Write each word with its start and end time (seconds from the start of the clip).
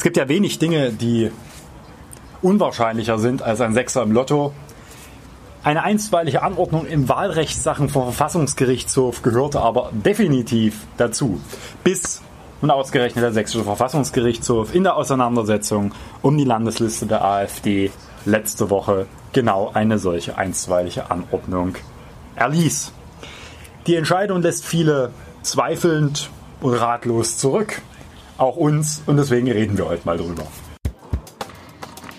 Es 0.00 0.02
gibt 0.02 0.16
ja 0.16 0.30
wenig 0.30 0.58
Dinge, 0.58 0.92
die 0.94 1.30
unwahrscheinlicher 2.40 3.18
sind 3.18 3.42
als 3.42 3.60
ein 3.60 3.74
Sechser 3.74 4.02
im 4.02 4.12
Lotto. 4.12 4.54
Eine 5.62 5.82
einstweilige 5.82 6.42
Anordnung 6.42 6.86
im 6.86 7.10
Wahlrechtssachen 7.10 7.90
vom 7.90 8.04
Verfassungsgerichtshof 8.04 9.20
gehörte 9.20 9.60
aber 9.60 9.90
definitiv 9.92 10.86
dazu. 10.96 11.38
Bis 11.84 12.22
und 12.62 12.70
ausgerechnet 12.70 13.22
der 13.22 13.34
Sächsische 13.34 13.62
Verfassungsgerichtshof 13.62 14.74
in 14.74 14.84
der 14.84 14.96
Auseinandersetzung 14.96 15.92
um 16.22 16.38
die 16.38 16.44
Landesliste 16.44 17.04
der 17.04 17.22
AfD 17.22 17.90
letzte 18.24 18.70
Woche 18.70 19.04
genau 19.34 19.70
eine 19.74 19.98
solche 19.98 20.38
einstweilige 20.38 21.10
Anordnung 21.10 21.74
erließ. 22.36 22.94
Die 23.86 23.96
Entscheidung 23.96 24.40
lässt 24.40 24.64
viele 24.64 25.10
zweifelnd 25.42 26.30
und 26.62 26.72
ratlos 26.72 27.36
zurück. 27.36 27.82
Auch 28.40 28.56
uns 28.56 29.02
und 29.04 29.18
deswegen 29.18 29.50
reden 29.50 29.76
wir 29.76 29.86
heute 29.86 30.06
mal 30.06 30.16
drüber. 30.16 30.46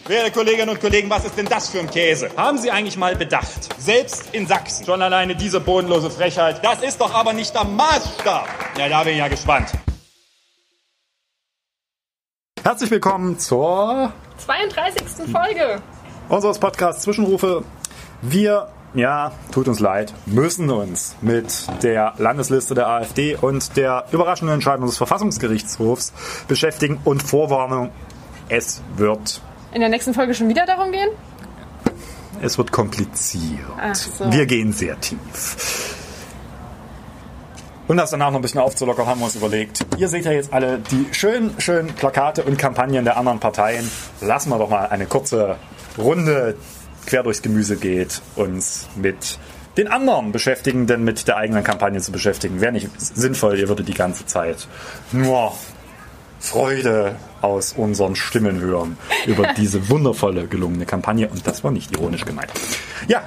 Werte 0.05 0.29
Kolleginnen 0.29 0.69
und 0.69 0.79
Kollegen, 0.79 1.09
was 1.09 1.25
ist 1.25 1.35
denn 1.35 1.47
das 1.47 1.69
für 1.69 1.79
ein 1.79 1.89
Käse? 1.89 2.29
Haben 2.37 2.59
Sie 2.59 2.69
eigentlich 2.69 2.95
mal 2.95 3.15
bedacht? 3.15 3.81
Selbst 3.81 4.31
in 4.31 4.45
Sachsen. 4.45 4.85
Schon 4.85 5.01
alleine 5.01 5.35
diese 5.35 5.59
bodenlose 5.59 6.11
Frechheit. 6.11 6.63
Das 6.63 6.83
ist 6.83 7.01
doch 7.01 7.11
aber 7.11 7.33
nicht 7.33 7.55
der 7.55 7.63
Maßstab. 7.63 8.47
Ja, 8.77 8.87
da 8.87 9.03
bin 9.03 9.13
ich 9.13 9.19
ja 9.19 9.29
gespannt. 9.29 9.71
Herzlich 12.63 12.91
willkommen 12.91 13.39
zur 13.39 14.13
32. 14.45 15.27
Folge 15.31 15.81
unseres 16.29 16.59
Podcasts 16.59 17.01
Zwischenrufe. 17.01 17.63
Wir, 18.21 18.67
ja, 18.93 19.31
tut 19.51 19.67
uns 19.67 19.79
leid, 19.79 20.13
müssen 20.25 20.69
uns 20.69 21.15
mit 21.21 21.67
der 21.83 22.13
Landesliste 22.17 22.73
der 22.73 22.87
AfD 22.87 23.35
und 23.35 23.77
der 23.77 24.05
überraschenden 24.11 24.55
Entscheidung 24.55 24.85
des 24.85 24.97
Verfassungsgerichtshofs 24.97 26.13
beschäftigen 26.47 26.99
und 27.03 27.23
Vorwarnung, 27.23 27.89
es 28.49 28.81
wird 28.97 29.41
in 29.73 29.79
der 29.79 29.89
nächsten 29.89 30.13
Folge 30.13 30.33
schon 30.33 30.49
wieder 30.49 30.65
darum 30.65 30.91
gehen? 30.91 31.09
Es 32.41 32.57
wird 32.57 32.71
kompliziert. 32.71 33.59
So. 33.93 34.31
Wir 34.31 34.45
gehen 34.45 34.73
sehr 34.73 34.99
tief. 34.99 35.95
Und 37.87 37.97
das 37.97 38.11
danach 38.11 38.31
noch 38.31 38.39
ein 38.39 38.41
bisschen 38.41 38.61
aufzulockern, 38.61 39.05
haben 39.05 39.19
wir 39.19 39.25
uns 39.25 39.35
überlegt. 39.35 39.85
Ihr 39.97 40.07
seht 40.07 40.25
ja 40.25 40.31
jetzt 40.31 40.53
alle 40.53 40.79
die 40.79 41.07
schönen, 41.13 41.53
schönen 41.59 41.93
Plakate 41.93 42.43
und 42.43 42.57
Kampagnen 42.57 43.03
der 43.05 43.17
anderen 43.17 43.39
Parteien. 43.39 43.89
Lassen 44.21 44.49
wir 44.49 44.57
doch 44.57 44.69
mal 44.69 44.87
eine 44.87 45.05
kurze 45.05 45.57
Runde 45.97 46.55
quer 47.05 47.23
durchs 47.23 47.41
Gemüse 47.41 47.77
geht, 47.77 48.21
uns 48.35 48.87
mit 48.95 49.37
den 49.77 49.87
anderen 49.87 50.31
beschäftigen, 50.31 50.87
denn 50.87 51.03
mit 51.03 51.27
der 51.27 51.37
eigenen 51.37 51.63
Kampagne 51.63 52.01
zu 52.01 52.11
beschäftigen, 52.11 52.59
wäre 52.61 52.73
nicht 52.73 52.89
sinnvoll. 52.99 53.57
Ihr 53.57 53.69
würdet 53.69 53.87
die 53.87 53.93
ganze 53.93 54.25
Zeit 54.25 54.67
nur 55.11 55.53
Freude 56.39 57.15
aus 57.41 57.73
unseren 57.73 58.15
Stimmen 58.15 58.59
hören 58.59 58.97
über 59.25 59.53
diese 59.57 59.89
wundervolle, 59.89 60.47
gelungene 60.47 60.85
Kampagne. 60.85 61.29
Und 61.29 61.47
das 61.47 61.63
war 61.63 61.71
nicht 61.71 61.91
ironisch 61.91 62.25
gemeint. 62.25 62.51
Ja, 63.07 63.23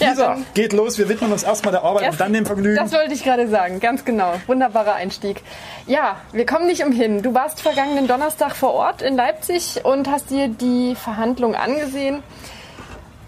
Ja, 0.00 0.10
Lisa, 0.10 0.36
geht 0.54 0.72
los. 0.72 0.98
Wir 0.98 1.08
widmen 1.08 1.32
uns 1.32 1.42
erstmal 1.42 1.72
der 1.72 1.82
Arbeit 1.82 2.12
und 2.12 2.20
dann 2.20 2.32
dem 2.32 2.46
Vergnügen. 2.46 2.76
Das 2.76 2.92
wollte 2.92 3.14
ich 3.14 3.24
gerade 3.24 3.48
sagen, 3.48 3.80
ganz 3.80 4.04
genau. 4.04 4.34
Wunderbarer 4.46 4.94
Einstieg. 4.94 5.42
Ja, 5.86 6.16
wir 6.32 6.46
kommen 6.46 6.66
nicht 6.66 6.84
umhin. 6.84 7.22
Du 7.22 7.34
warst 7.34 7.60
vergangenen 7.60 8.06
Donnerstag 8.06 8.54
vor 8.54 8.74
Ort 8.74 9.02
in 9.02 9.16
Leipzig 9.16 9.80
und 9.84 10.08
hast 10.08 10.30
dir 10.30 10.48
die 10.48 10.94
Verhandlung 10.94 11.54
angesehen. 11.54 12.22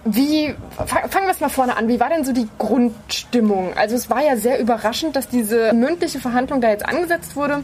Wie, 0.04 0.54
fa- 0.78 1.08
fangen 1.08 1.26
wir 1.26 1.32
es 1.32 1.40
mal 1.40 1.50
vorne 1.50 1.76
an. 1.76 1.86
Wie 1.88 2.00
war 2.00 2.08
denn 2.08 2.24
so 2.24 2.32
die 2.32 2.48
Grundstimmung? 2.58 3.74
Also 3.76 3.96
es 3.96 4.08
war 4.08 4.22
ja 4.24 4.36
sehr 4.36 4.58
überraschend, 4.58 5.14
dass 5.14 5.28
diese 5.28 5.72
mündliche 5.74 6.18
Verhandlung 6.20 6.60
da 6.62 6.68
jetzt 6.70 6.86
angesetzt 6.86 7.36
wurde. 7.36 7.62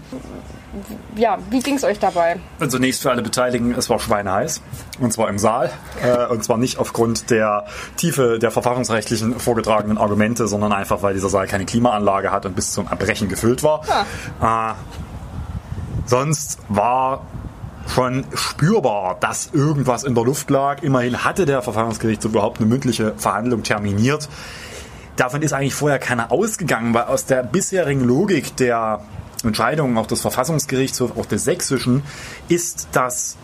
Ja, 1.16 1.38
wie 1.48 1.60
ging 1.60 1.76
es 1.76 1.84
euch 1.84 1.98
dabei? 1.98 2.36
Und 2.60 2.70
Zunächst 2.70 3.00
für 3.00 3.10
alle 3.10 3.22
Beteiligten, 3.22 3.72
es 3.72 3.88
war 3.88 3.98
schweineheiß. 3.98 4.60
Und 5.00 5.10
zwar 5.14 5.30
im 5.30 5.38
Saal. 5.38 5.70
Äh, 6.04 6.26
und 6.26 6.44
zwar 6.44 6.58
nicht 6.58 6.76
aufgrund 6.78 7.30
der 7.30 7.64
Tiefe 7.96 8.38
der 8.38 8.50
verfassungsrechtlichen 8.50 9.40
vorgetragenen 9.40 9.96
Argumente, 9.96 10.46
sondern 10.46 10.74
einfach, 10.74 11.00
weil 11.02 11.14
dieser 11.14 11.30
Saal 11.30 11.46
keine 11.46 11.64
Klimaanlage 11.64 12.30
hat 12.32 12.44
und 12.44 12.54
bis 12.54 12.72
zum 12.72 12.86
Erbrechen 12.88 13.30
gefüllt 13.30 13.62
war. 13.62 13.80
Äh, 14.42 14.74
sonst 16.04 16.58
war 16.68 17.22
schon 17.88 18.24
spürbar, 18.34 19.16
dass 19.20 19.50
irgendwas 19.52 20.04
in 20.04 20.14
der 20.14 20.24
Luft 20.24 20.50
lag. 20.50 20.82
Immerhin 20.82 21.24
hatte 21.24 21.46
der 21.46 21.62
Verfassungsgerichtshof 21.62 22.32
überhaupt 22.32 22.58
eine 22.58 22.66
mündliche 22.66 23.14
Verhandlung 23.16 23.62
terminiert. 23.62 24.28
Davon 25.16 25.40
ist 25.42 25.52
eigentlich 25.52 25.74
vorher 25.74 25.98
keiner 25.98 26.30
ausgegangen, 26.30 26.92
weil 26.92 27.04
aus 27.04 27.24
der 27.24 27.42
bisherigen 27.42 28.04
Logik 28.04 28.56
der 28.56 29.00
Entscheidungen 29.44 29.96
auch 29.96 30.06
des 30.06 30.20
Verfassungsgerichtshofs, 30.20 31.16
auch 31.16 31.26
des 31.26 31.44
sächsischen, 31.44 32.02
ist 32.48 32.88
das 32.92 33.36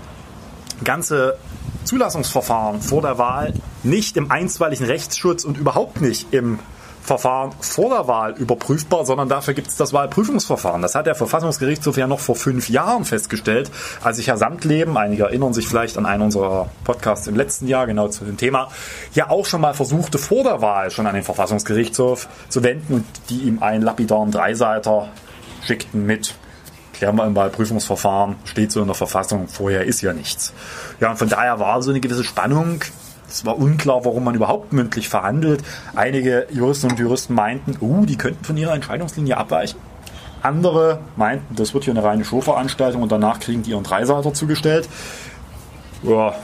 ganze 0.85 1.39
Zulassungsverfahren 1.85 2.81
vor 2.81 3.03
der 3.03 3.19
Wahl 3.19 3.55
nicht 3.83 4.17
im 4.17 4.31
einstweiligen 4.31 4.87
Rechtsschutz 4.87 5.45
und 5.45 5.59
überhaupt 5.59 6.01
nicht 6.01 6.33
im 6.33 6.59
Verfahren 7.03 7.53
vor 7.61 7.91
der 7.91 8.07
Wahl 8.07 8.33
überprüfbar, 8.33 9.05
sondern 9.05 9.29
dafür 9.29 9.55
gibt 9.55 9.69
es 9.69 9.77
das 9.77 9.93
Wahlprüfungsverfahren. 9.93 10.83
Das 10.83 10.95
hat 10.95 11.07
der 11.07 11.15
Verfassungsgerichtshof 11.15 11.97
ja 11.97 12.07
noch 12.07 12.21
vor 12.21 12.37
fünf 12.37 12.69
Jahren 12.69 13.05
festgestellt, 13.05 13.71
als 14.03 14.19
sich 14.19 14.29
Herr 14.29 14.37
Samtleben, 14.37 14.97
einige 14.97 15.25
erinnern 15.25 15.53
sich 15.53 15.67
vielleicht 15.67 15.99
an 15.99 16.07
einen 16.07 16.23
unserer 16.23 16.71
Podcasts 16.85 17.27
im 17.27 17.35
letzten 17.35 17.67
Jahr, 17.67 17.87
genau 17.87 18.09
zu 18.09 18.25
dem 18.25 18.37
Thema, 18.37 18.69
ja 19.15 19.31
auch 19.31 19.47
schon 19.47 19.61
mal 19.61 19.75
versuchte, 19.75 20.19
vor 20.19 20.45
der 20.45 20.63
Wahl 20.63 20.91
schon 20.91 21.07
an 21.07 21.15
den 21.15 21.25
Verfassungsgerichtshof 21.25 22.29
zu 22.49 22.63
wenden 22.63 22.95
und 22.95 23.05
die 23.31 23.41
ihm 23.41 23.63
einen 23.63 23.83
lapidaren 23.83 24.31
Dreiseiter 24.31 25.09
schickten 25.65 26.07
mit 26.07 26.35
klären 27.03 27.17
wir 27.17 27.27
im 27.27 27.35
Wahlprüfungsverfahren, 27.35 28.37
steht 28.45 28.71
so 28.71 28.81
in 28.81 28.87
der 28.87 28.95
Verfassung, 28.95 29.49
vorher 29.49 29.85
ist 29.85 30.03
ja 30.03 30.13
nichts. 30.13 30.53
Ja, 31.01 31.11
und 31.11 31.17
von 31.17 31.29
daher 31.29 31.59
war 31.59 31.83
so 31.83 31.91
eine 31.91 31.99
gewisse 31.99 32.23
Spannung. 32.23 32.79
Es 33.33 33.47
war 33.47 33.59
unklar, 33.59 34.05
warum 34.05 34.25
man 34.25 34.35
überhaupt 34.35 34.75
mündlich 34.75 35.09
verhandelt. 35.09 35.63
Einige 35.95 36.47
Juristen 36.51 36.91
und 36.91 36.99
Juristen 36.99 37.33
meinten, 37.33 37.79
uh, 37.81 38.05
die 38.05 38.17
könnten 38.17 38.45
von 38.45 38.59
ihrer 38.59 38.75
Entscheidungslinie 38.75 39.39
abweichen. 39.39 39.81
Andere 40.43 40.99
meinten, 41.17 41.57
das 41.57 41.73
wird 41.73 41.85
hier 41.85 41.95
eine 41.95 42.05
reine 42.05 42.27
Showveranstaltung 42.27 43.03
und 43.03 43.11
danach 43.11 43.41
kriegen 43.41 43.63
die 43.63 43.71
ihren 43.71 43.85
Dreiseiter 43.85 44.35
zugestellt. 44.35 44.87
Ja, 46.03 46.35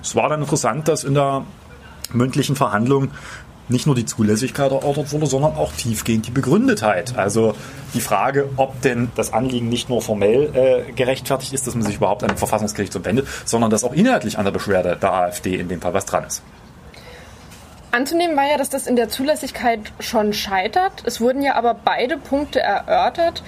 es 0.00 0.14
war 0.14 0.28
dann 0.28 0.42
interessant, 0.42 0.86
dass 0.86 1.02
in 1.02 1.14
der 1.14 1.44
mündlichen 2.12 2.54
Verhandlung 2.54 3.08
nicht 3.70 3.86
nur 3.86 3.94
die 3.94 4.04
Zulässigkeit 4.04 4.70
erörtert 4.70 5.12
wurde, 5.12 5.26
sondern 5.26 5.54
auch 5.54 5.72
tiefgehend 5.72 6.26
die 6.26 6.30
Begründetheit. 6.30 7.16
Also 7.16 7.54
die 7.94 8.00
Frage, 8.00 8.48
ob 8.56 8.80
denn 8.82 9.10
das 9.14 9.32
Anliegen 9.32 9.68
nicht 9.68 9.88
nur 9.88 10.02
formell 10.02 10.86
äh, 10.88 10.92
gerechtfertigt 10.92 11.52
ist, 11.52 11.66
dass 11.66 11.74
man 11.74 11.84
sich 11.84 11.96
überhaupt 11.96 12.22
an 12.22 12.28
den 12.28 12.38
Verfassungsgerichtshof 12.38 13.04
wendet, 13.04 13.26
sondern 13.44 13.70
dass 13.70 13.84
auch 13.84 13.92
inhaltlich 13.92 14.38
an 14.38 14.44
der 14.44 14.52
Beschwerde 14.52 14.96
der 15.00 15.12
AfD 15.12 15.56
in 15.56 15.68
dem 15.68 15.80
Fall 15.80 15.94
was 15.94 16.06
dran 16.06 16.24
ist. 16.24 16.42
Anzunehmen 17.92 18.36
war 18.36 18.48
ja, 18.48 18.56
dass 18.56 18.70
das 18.70 18.86
in 18.86 18.94
der 18.94 19.08
Zulässigkeit 19.08 19.80
schon 19.98 20.32
scheitert. 20.32 21.02
Es 21.06 21.20
wurden 21.20 21.42
ja 21.42 21.56
aber 21.56 21.74
beide 21.74 22.18
Punkte 22.18 22.60
erörtert. 22.60 23.42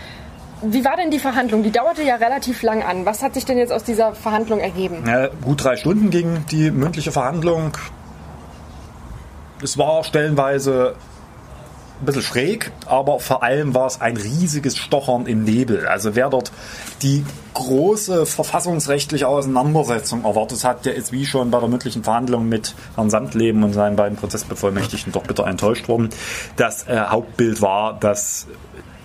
Wie 0.63 0.85
war 0.85 0.97
denn 0.97 1.11
die 1.11 1.19
Verhandlung? 1.19 1.63
Die 1.63 1.71
dauerte 1.71 2.03
ja 2.03 2.17
relativ 2.17 2.63
lang 2.63 2.83
an. 2.83 3.05
Was 3.05 3.23
hat 3.23 3.35
sich 3.35 3.45
denn 3.45 3.59
jetzt 3.59 3.73
aus 3.73 3.85
dieser 3.85 4.15
Verhandlung 4.15 4.61
ergeben? 4.61 5.05
Ja, 5.07 5.29
gut 5.29 5.65
drei 5.65 5.77
Stunden 5.77 6.11
ging 6.11 6.45
die 6.51 6.71
mündliche 6.71 7.13
Verhandlung. 7.13 7.73
Es 9.63 9.79
war 9.79 10.03
stellenweise 10.03 10.97
ein 12.01 12.07
bisschen 12.07 12.23
schräg, 12.23 12.73
aber 12.87 13.21
vor 13.21 13.45
allem 13.45 13.75
war 13.75 13.87
es 13.87 14.01
ein 14.01 14.17
riesiges 14.17 14.77
Stochern 14.77 15.27
im 15.27 15.45
Nebel. 15.45 15.87
Also 15.87 16.17
wer 16.17 16.31
dort 16.31 16.51
die 17.03 17.25
große 17.55 18.27
verfassungsrechtliche 18.27 19.29
Auseinandersetzung 19.29 20.25
erwartet 20.25 20.65
hat, 20.65 20.85
der 20.85 20.97
ist 20.97 21.13
wie 21.13 21.27
schon 21.27 21.53
bei 21.53 21.61
der 21.61 21.69
mündlichen 21.69 22.03
Verhandlung 22.03 22.49
mit 22.49 22.75
Herrn 22.97 23.09
Sandleben 23.09 23.63
und 23.63 23.73
seinen 23.73 23.95
beiden 23.95 24.17
Prozessbevollmächtigten 24.17 25.13
doch 25.13 25.23
bitter 25.23 25.47
enttäuscht 25.47 25.89
worden. 25.89 26.11
Das 26.57 26.89
äh, 26.89 26.99
Hauptbild 26.99 27.63
war, 27.63 27.99
dass 28.01 28.49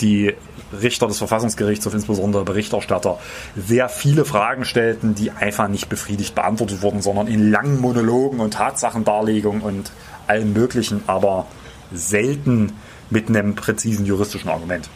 die 0.01 0.33
Richter 0.81 1.07
des 1.07 1.19
Verfassungsgerichtshofs, 1.19 1.95
insbesondere 1.95 2.43
Berichterstatter, 2.43 3.19
sehr 3.55 3.89
viele 3.89 4.25
Fragen 4.25 4.65
stellten, 4.65 5.15
die 5.15 5.31
einfach 5.31 5.67
nicht 5.67 5.87
befriedigt 5.87 6.35
beantwortet 6.35 6.81
wurden, 6.81 7.01
sondern 7.01 7.27
in 7.27 7.51
langen 7.51 7.79
Monologen 7.79 8.39
und 8.39 8.55
Tatsachendarlegungen 8.55 9.61
und 9.61 9.91
allem 10.27 10.53
Möglichen, 10.53 11.03
aber 11.07 11.47
selten 11.91 12.73
mit 13.09 13.29
einem 13.29 13.55
präzisen 13.55 14.05
juristischen 14.05 14.49
Argument. 14.49 14.89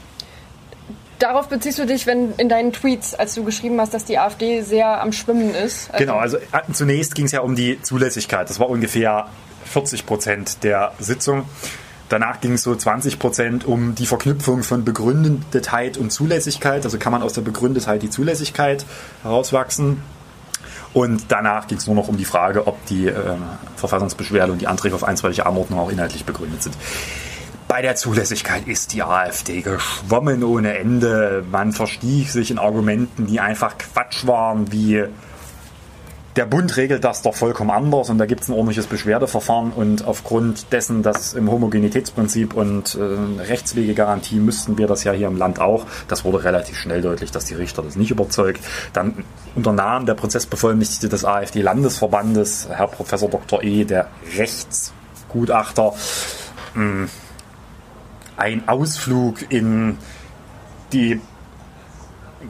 Darauf 1.19 1.49
beziehst 1.49 1.77
du 1.77 1.85
dich, 1.85 2.07
wenn 2.07 2.33
in 2.37 2.49
deinen 2.49 2.73
Tweets, 2.73 3.13
als 3.13 3.35
du 3.35 3.43
geschrieben 3.43 3.79
hast, 3.79 3.93
dass 3.93 4.05
die 4.05 4.17
AfD 4.17 4.61
sehr 4.61 5.01
am 5.01 5.13
Schwimmen 5.13 5.53
ist. 5.53 5.91
Also, 5.91 6.03
Genau, 6.03 6.17
also 6.17 6.37
äh, 6.37 6.73
zunächst 6.73 7.13
ging 7.13 7.25
es 7.25 7.31
ja 7.31 7.41
um 7.41 7.55
die 7.55 7.79
Zulässigkeit. 7.81 8.49
Das 8.49 8.59
war 8.59 8.69
ungefähr 8.69 9.27
40 9.65 10.07
Prozent 10.07 10.63
der 10.63 10.93
Sitzung. 10.99 11.45
Danach 12.09 12.41
ging 12.41 12.53
es 12.53 12.63
so 12.63 12.75
20 12.75 13.19
Prozent 13.19 13.65
um 13.65 13.93
die 13.93 14.07
Verknüpfung 14.07 14.63
von 14.63 14.83
Begründetheit 14.83 15.97
und 15.97 16.11
Zulässigkeit. 16.11 16.83
Also 16.83 16.97
kann 16.97 17.11
man 17.11 17.21
aus 17.21 17.33
der 17.33 17.41
Begründetheit 17.41 18.01
die 18.01 18.09
Zulässigkeit 18.09 18.83
herauswachsen. 19.21 20.01
Und 20.93 21.25
danach 21.29 21.67
ging 21.67 21.77
es 21.77 21.87
nur 21.87 21.95
noch 21.95 22.07
um 22.07 22.17
die 22.17 22.25
Frage, 22.25 22.67
ob 22.67 22.85
die 22.87 23.07
äh, 23.07 23.15
Verfassungsbeschwerde 23.77 24.51
und 24.51 24.59
die 24.59 24.67
Anträge 24.67 24.95
auf 24.95 25.03
einstweilige 25.03 25.45
Anordnung 25.45 25.79
auch 25.79 25.91
inhaltlich 25.91 26.25
begründet 26.25 26.63
sind. 26.63 26.75
Bei 27.67 27.81
der 27.81 27.95
Zulässigkeit 27.95 28.67
ist 28.67 28.91
die 28.91 29.01
AfD 29.01 29.61
geschwommen 29.61 30.43
ohne 30.43 30.77
Ende. 30.77 31.45
Man 31.49 31.71
verstieg 31.71 32.29
sich 32.29 32.51
in 32.51 32.59
Argumenten, 32.59 33.27
die 33.27 33.39
einfach 33.39 33.77
Quatsch 33.77 34.27
waren, 34.27 34.73
wie 34.73 35.05
der 36.35 36.45
Bund 36.45 36.77
regelt 36.77 37.03
das 37.03 37.21
doch 37.21 37.35
vollkommen 37.35 37.71
anders 37.71 38.09
und 38.09 38.17
da 38.17 38.25
gibt 38.25 38.41
es 38.41 38.49
ein 38.49 38.53
ordentliches 38.53 38.87
Beschwerdeverfahren 38.87 39.71
und 39.71 40.05
aufgrund 40.05 40.71
dessen, 40.71 41.03
dass 41.03 41.33
im 41.33 41.51
Homogenitätsprinzip 41.51 42.53
und 42.53 42.95
äh, 42.95 43.41
Rechtswegegarantie 43.41 44.39
müssten 44.39 44.77
wir 44.77 44.87
das 44.87 45.03
ja 45.03 45.11
hier 45.11 45.27
im 45.27 45.35
Land 45.35 45.59
auch. 45.59 45.85
Das 46.07 46.23
wurde 46.23 46.43
relativ 46.43 46.77
schnell 46.77 47.01
deutlich, 47.01 47.31
dass 47.31 47.45
die 47.45 47.55
Richter 47.55 47.81
das 47.81 47.97
nicht 47.97 48.11
überzeugt. 48.11 48.61
Dann 48.93 49.25
unternahm 49.55 50.05
der 50.05 50.13
Prozessbevollmächtigte 50.13 51.09
des 51.09 51.25
AfD-Landesverbandes, 51.25 52.69
Herr 52.71 52.87
Professor 52.87 53.29
Dr. 53.29 53.61
E., 53.63 53.83
der 53.83 54.07
Rechtsgutachter, 54.37 55.93
mh, 56.75 56.81
hm, 56.81 57.09
ein 58.37 58.67
Ausflug 58.67 59.51
in 59.51 59.97
die 60.93 61.19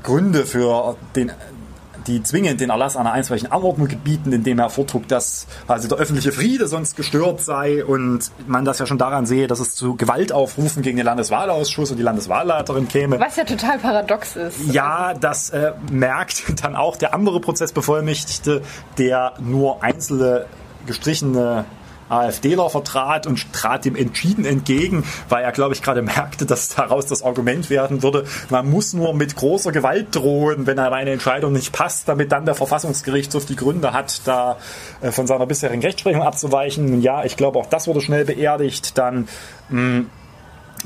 Gründe 0.04 0.46
für 0.46 0.96
den 1.16 1.32
die 2.08 2.24
zwingend 2.24 2.62
den 2.62 2.70
Erlass 2.70 2.96
einer 2.96 3.12
einstweiligen 3.12 3.52
Anordnung 3.52 3.88
gebieten, 3.88 4.32
indem 4.32 4.60
er 4.60 4.70
vortrug, 4.70 5.08
dass 5.08 5.48
also 5.68 5.88
der 5.88 5.98
öffentliche 5.98 6.32
Friede 6.32 6.68
sonst 6.68 6.96
gestört 6.96 7.42
sei 7.42 7.84
und 7.86 8.32
man 8.48 8.66
das 8.66 8.80
ja 8.80 8.86
schon 8.86 8.98
daran 8.98 9.26
sehe, 9.26 9.48
dass 9.48 9.60
es 9.60 9.76
zu 9.76 9.96
Gewaltaufrufen 9.96 10.82
gegen 10.82 10.98
den 10.98 11.06
Landeswahlausschuss 11.06 11.92
und 11.92 11.98
die 11.98 12.04
Landeswahlleiterin 12.04 12.88
käme. 12.88 13.20
Was 13.20 13.36
ja 13.36 13.44
total 13.44 13.78
paradox 13.80 14.36
ist. 14.36 14.60
Ja, 14.72 15.14
das 15.14 15.50
äh, 15.52 15.74
merkt 15.92 16.64
dann 16.64 16.76
auch 16.76 16.96
der 16.96 17.14
andere 17.14 17.40
Prozessbevollmächtigte, 17.40 18.62
der 18.98 19.34
nur 19.40 19.84
einzelne 19.84 20.46
gestrichene 20.86 21.66
AfDler 22.12 22.70
vertrat 22.70 23.28
und 23.28 23.52
trat 23.54 23.86
dem 23.86 23.96
entschieden 23.96 24.46
entgegen, 24.46 25.04
weil 25.30 25.44
er, 25.44 25.52
glaube 25.52 25.74
ich, 25.74 25.82
gerade 25.82 26.02
merkte, 26.02 26.46
dass 26.46 26.70
daraus 26.70 27.06
das 27.06 27.24
Argument 27.24 27.70
werden 27.70 28.04
würde, 28.04 28.26
man 28.50 28.70
muss 28.70 28.94
nur 28.94 29.14
mit 29.14 29.36
großer 29.36 29.72
Gewalt 29.72 30.16
drohen, 30.16 30.68
wenn 30.68 30.80
eine 30.80 31.12
Entscheidung 31.12 31.54
nicht 31.54 31.72
passt, 31.72 32.08
damit 32.08 32.32
dann 32.32 32.46
der 32.46 32.56
Verfassungsgerichtshof 32.56 33.46
die 33.46 33.56
Gründe 33.56 33.94
hat, 33.94 34.22
da 34.26 34.58
äh, 35.02 35.12
von 35.12 35.28
seiner 35.28 35.46
bisherigen 35.46 35.82
Rechtsprechung 35.82 36.22
abzuweichen. 36.22 37.02
Ja, 37.02 37.24
ich 37.24 37.38
glaube, 37.38 37.60
auch 37.60 37.68
das 37.68 37.88
wurde 37.88 38.02
schnell 38.02 38.26
beerdigt. 38.26 38.98
Dann 38.98 39.28
mh, 39.70 39.80
hm, 39.80 40.10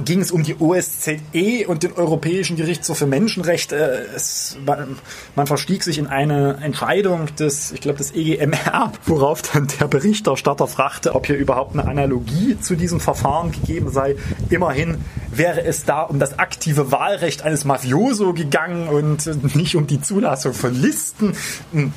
ging 0.04 0.22
es 0.22 0.32
um 0.32 0.44
die 0.44 0.56
OSZE 0.60 1.68
und 1.68 1.84
den 1.84 1.94
Europäischen 1.94 2.58
Gerichtshof 2.58 2.98
für 2.98 3.06
Menschenrechte. 3.06 4.08
Es, 4.16 4.58
man, 4.66 4.98
man, 5.36 5.48
verstieg 5.48 5.84
sich 5.84 5.98
in 5.98 6.08
eine 6.08 6.58
Entscheidung 6.62 7.34
des, 7.36 7.72
ich 7.72 7.82
glaube, 7.82 8.00
des 8.00 8.14
EGMR, 8.14 8.92
worauf 9.06 9.42
dann 9.42 9.68
der 9.80 9.88
Berichterstatter 9.88 10.68
fragte, 10.68 11.16
ob 11.16 11.28
hier 11.28 11.38
überhaupt 11.38 11.74
eine 11.74 11.88
Analogie 11.88 12.58
zu 12.60 12.76
diesem 12.76 13.00
Verfahren 13.00 13.52
gegeben 13.52 13.92
sei. 13.92 14.16
Immerhin 14.50 14.98
wäre 15.32 15.64
es 15.64 15.86
da 15.86 16.02
um 16.02 16.20
das 16.20 16.40
aktive 16.40 16.92
Wahlrecht 16.92 17.44
eines 17.44 17.66
Mafioso 17.66 18.34
gegangen 18.34 18.88
und 18.88 19.56
nicht 19.56 19.76
um 19.76 19.88
die 19.88 20.02
Zulassung 20.02 20.54
von 20.54 20.74
Listen. 20.74 21.34
Hm. 21.72 21.94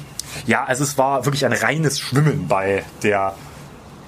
Ja, 0.46 0.64
also 0.64 0.84
es 0.84 0.98
war 0.98 1.24
wirklich 1.24 1.46
ein 1.46 1.52
reines 1.52 1.98
Schwimmen 1.98 2.48
bei 2.48 2.84
der 3.02 3.34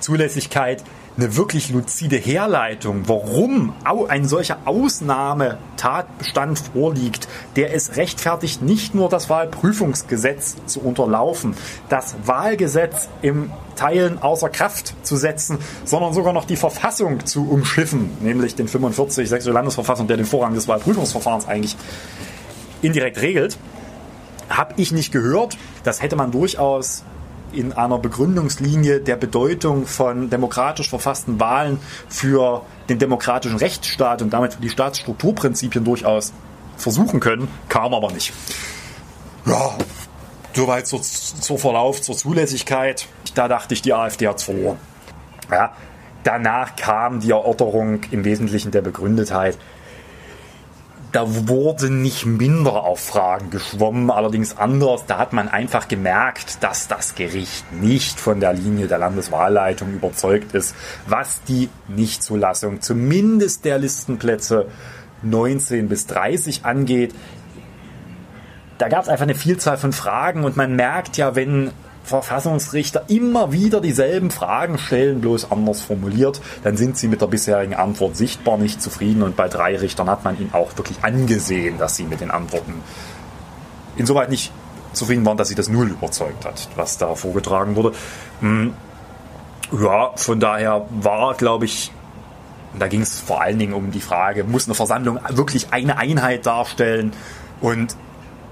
Zulässigkeit 0.00 0.84
eine 1.20 1.37
wirklich 1.37 1.70
luzide 1.70 2.17
Herleitung, 2.17 3.02
warum 3.06 3.75
ein 3.84 4.26
solcher 4.26 4.58
Ausnahmetatbestand 4.64 6.58
vorliegt, 6.72 7.28
der 7.56 7.75
es 7.75 7.96
rechtfertigt, 7.96 8.62
nicht 8.62 8.94
nur 8.94 9.11
das 9.11 9.28
Wahlprüfungsgesetz 9.28 10.56
zu 10.64 10.81
unterlaufen, 10.81 11.55
das 11.90 12.17
Wahlgesetz 12.25 13.08
im 13.20 13.52
Teilen 13.76 14.22
außer 14.22 14.49
Kraft 14.49 14.94
zu 15.02 15.17
setzen, 15.17 15.58
sondern 15.84 16.14
sogar 16.14 16.32
noch 16.32 16.46
die 16.46 16.56
Verfassung 16.56 17.26
zu 17.26 17.49
umschiffen, 17.49 18.11
nämlich 18.20 18.55
den 18.55 18.69
45 18.69 19.28
Sächsische 19.28 19.52
Landesverfassung, 19.52 20.06
der 20.06 20.16
den 20.16 20.26
Vorrang 20.26 20.55
des 20.55 20.69
Wahlprüfungsverfahrens 20.69 21.46
eigentlich 21.46 21.76
indirekt 22.81 23.20
regelt, 23.20 23.58
habe 24.49 24.75
ich 24.78 24.90
nicht 24.90 25.12
gehört. 25.12 25.58
Das 25.84 26.00
hätte 26.02 26.16
man 26.16 26.31
durchaus 26.31 27.05
in 27.52 27.73
einer 27.73 27.99
Begründungslinie 27.99 29.00
der 29.00 29.17
Bedeutung 29.17 29.87
von 29.87 30.31
demokratisch 30.31 30.88
verfassten 30.88 31.41
Wahlen 31.41 31.79
für 32.08 32.62
den 32.88 32.99
demokratischen 32.99 33.56
Rechtsstaat 33.56 34.23
und 34.23 34.32
damit 34.32 34.55
für 34.55 34.61
die 34.61 34.70
Staatsstrukturprinzipien 34.70 35.85
durchaus 35.85 36.32
versuchen 36.76 37.20
können, 37.20 37.49
kam 37.69 37.94
aber 37.94 38.11
nicht. 38.12 38.32
Ja, 39.47 39.75
soweit 40.55 40.87
zur, 40.87 41.02
zur 41.02 41.58
Verlauf, 41.58 42.00
zur 42.00 42.17
Zulässigkeit. 42.17 43.06
Da 43.35 43.49
dachte 43.49 43.75
ich, 43.75 43.82
die 43.82 43.93
AfD 43.93 44.29
hat 44.29 44.38
es 44.38 44.44
verloren. 44.44 44.79
Ja, 45.50 45.73
danach 46.25 46.76
kam 46.76 47.20
die 47.20 47.31
Erörterung 47.31 48.00
im 48.11 48.25
Wesentlichen 48.25 48.70
der 48.70 48.82
Begründetheit 48.82 49.58
da 51.12 51.49
wurde 51.49 51.91
nicht 51.91 52.27
minder 52.27 52.85
auf 52.85 53.01
Fragen 53.01 53.51
geschwommen, 53.51 54.11
allerdings 54.11 54.57
anders. 54.57 55.07
Da 55.07 55.19
hat 55.19 55.33
man 55.33 55.49
einfach 55.49 55.89
gemerkt, 55.89 56.62
dass 56.62 56.89
das 56.89 57.15
Gericht 57.15 57.73
nicht 57.73 58.21
von 58.21 58.41
der 58.41 58.53
Linie 58.53 58.87
der 58.87 58.99
Landeswahlleitung 58.99 59.93
überzeugt 59.93 60.55
ist, 60.55 60.75
was 61.07 61.43
die 61.45 61.69
Nichtzulassung 61.89 62.81
zumindest 62.81 63.65
der 63.65 63.79
Listenplätze 63.79 64.67
19 65.23 65.89
bis 65.89 66.07
30 66.07 66.65
angeht. 66.65 67.15
Da 68.79 68.89
gab 68.89 69.03
es 69.03 69.09
einfach 69.09 69.25
eine 69.25 69.35
Vielzahl 69.35 69.77
von 69.77 69.93
Fragen 69.93 70.45
und 70.45 70.57
man 70.57 70.75
merkt 70.77 71.17
ja, 71.17 71.35
wenn 71.35 71.73
Verfassungsrichter 72.05 73.05
immer 73.08 73.52
wieder 73.52 73.81
dieselben 73.81 74.31
Fragen 74.31 74.79
stellen, 74.79 75.20
bloß 75.20 75.50
anders 75.52 75.82
formuliert, 75.82 76.41
dann 76.64 76.76
sind 76.76 76.97
sie 76.97 77.08
mit 77.08 77.20
der 77.20 77.26
bisherigen 77.26 77.75
Antwort 77.75 78.17
sichtbar 78.17 78.58
nicht 78.58 78.82
zufrieden 78.82 79.23
und 79.23 79.37
bei 79.37 79.49
drei 79.49 79.76
Richtern 79.76 80.11
hat 80.11 80.25
man 80.25 80.38
ihnen 80.38 80.52
auch 80.52 80.76
wirklich 80.76 81.05
angesehen, 81.05 81.79
dass 81.79 81.97
sie 81.97 82.05
mit 82.05 82.20
den 82.20 82.31
Antworten 82.31 82.75
insoweit 83.97 84.31
nicht 84.31 84.52
zufrieden 84.93 85.25
waren, 85.25 85.37
dass 85.37 85.49
sie 85.49 85.55
das 85.55 85.69
Null 85.69 85.88
überzeugt 85.88 86.44
hat, 86.44 86.69
was 86.75 86.99
da 86.99 87.14
vorgetragen 87.14 87.76
wurde. 87.76 87.93
Hm, 88.41 88.75
ja, 89.81 90.11
von 90.17 90.41
daher 90.41 90.87
war, 90.91 91.35
glaube 91.35 91.67
ich, 91.67 91.93
da 92.79 92.88
ging 92.88 93.02
es 93.02 93.20
vor 93.20 93.41
allen 93.41 93.58
Dingen 93.58 93.73
um 93.73 93.91
die 93.91 94.00
Frage, 94.00 94.44
muss 94.44 94.67
eine 94.67 94.75
Versammlung 94.75 95.19
wirklich 95.31 95.73
eine 95.73 95.97
Einheit 95.99 96.47
darstellen? 96.47 97.12
Und 97.61 97.94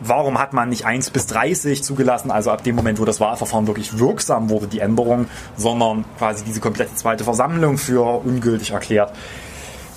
warum 0.01 0.39
hat 0.39 0.53
man 0.53 0.69
nicht 0.69 0.85
1 0.87 1.11
bis 1.11 1.27
30 1.27 1.83
zugelassen, 1.83 2.31
also 2.31 2.51
ab 2.51 2.65
dem 2.65 2.77
Moment, 2.77 3.01
wo 3.01 3.05
das 3.05 3.21
Wahlverfahren 3.21 3.67
wirklich 3.67 3.99
wirksam 3.99 4.51
wurde, 4.51 4.67
die 4.67 4.81
Änderung, 4.81 5.27
sondern 5.57 6.05
quasi 6.19 6.45
diese 6.45 6.61
komplette 6.61 6.95
zweite 6.95 7.25
Versammlung 7.25 7.79
für 7.79 8.25
ungültig 8.25 8.71
erklärt. 8.71 9.13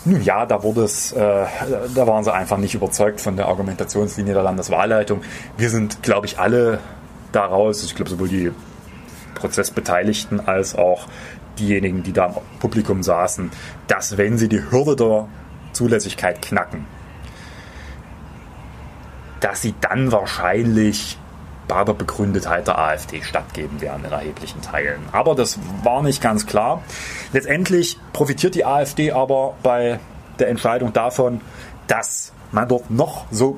Nun 0.04 0.24
ja, 0.24 0.48
da 0.48 0.64
wurde 0.64 0.84
es, 0.84 1.12
äh, 1.12 1.46
da 1.94 2.08
waren 2.08 2.24
sie 2.24 2.34
einfach 2.34 2.58
nicht 2.58 2.74
überzeugt 2.74 3.22
von 3.22 3.36
der 3.36 3.48
Argumentationslinie 3.48 4.34
der 4.34 4.44
Landeswahlleitung. 4.44 5.22
Wir 5.58 5.70
sind, 5.70 6.02
glaube 6.02 6.26
ich, 6.26 6.40
alle 6.40 6.80
daraus, 7.32 7.84
ich 7.84 7.94
glaube 7.94 8.10
sowohl 8.10 8.28
die 8.28 8.52
Prozessbeteiligten 9.36 10.48
als 10.48 10.76
auch 10.76 11.08
diejenigen, 11.60 12.02
die 12.02 12.14
da 12.14 12.28
im 12.28 12.60
Publikum 12.60 13.04
saßen, 13.04 13.52
dass 13.88 14.18
wenn 14.18 14.40
sie 14.40 14.50
die 14.50 14.72
Hürde 14.72 14.96
der 14.96 15.28
Zulässigkeit 15.74 16.42
knacken, 16.42 16.86
dass 19.42 19.62
sie 19.62 19.76
dann 19.82 20.12
wahrscheinlich 20.12 21.18
bei 21.68 21.84
der 21.84 21.94
Begründetheit 21.94 22.68
der 22.68 22.78
AfD 22.78 23.22
stattgeben 23.22 23.82
werden 23.82 24.06
in 24.06 24.12
erheblichen 24.12 24.62
Teilen. 24.62 25.02
Aber 25.12 25.36
das 25.36 25.60
war 25.84 26.04
nicht 26.04 26.22
ganz 26.22 26.46
klar. 26.46 26.82
Letztendlich 27.34 27.98
profitiert 28.14 28.56
die 28.56 28.66
AfD 28.66 29.12
aber 29.12 29.56
bei 29.64 30.00
der 30.40 30.50
Entscheidung 30.50 30.94
davon, 30.94 31.42
dass 31.88 32.34
man 32.52 32.68
dort 32.68 32.90
noch 32.92 33.26
so 33.32 33.58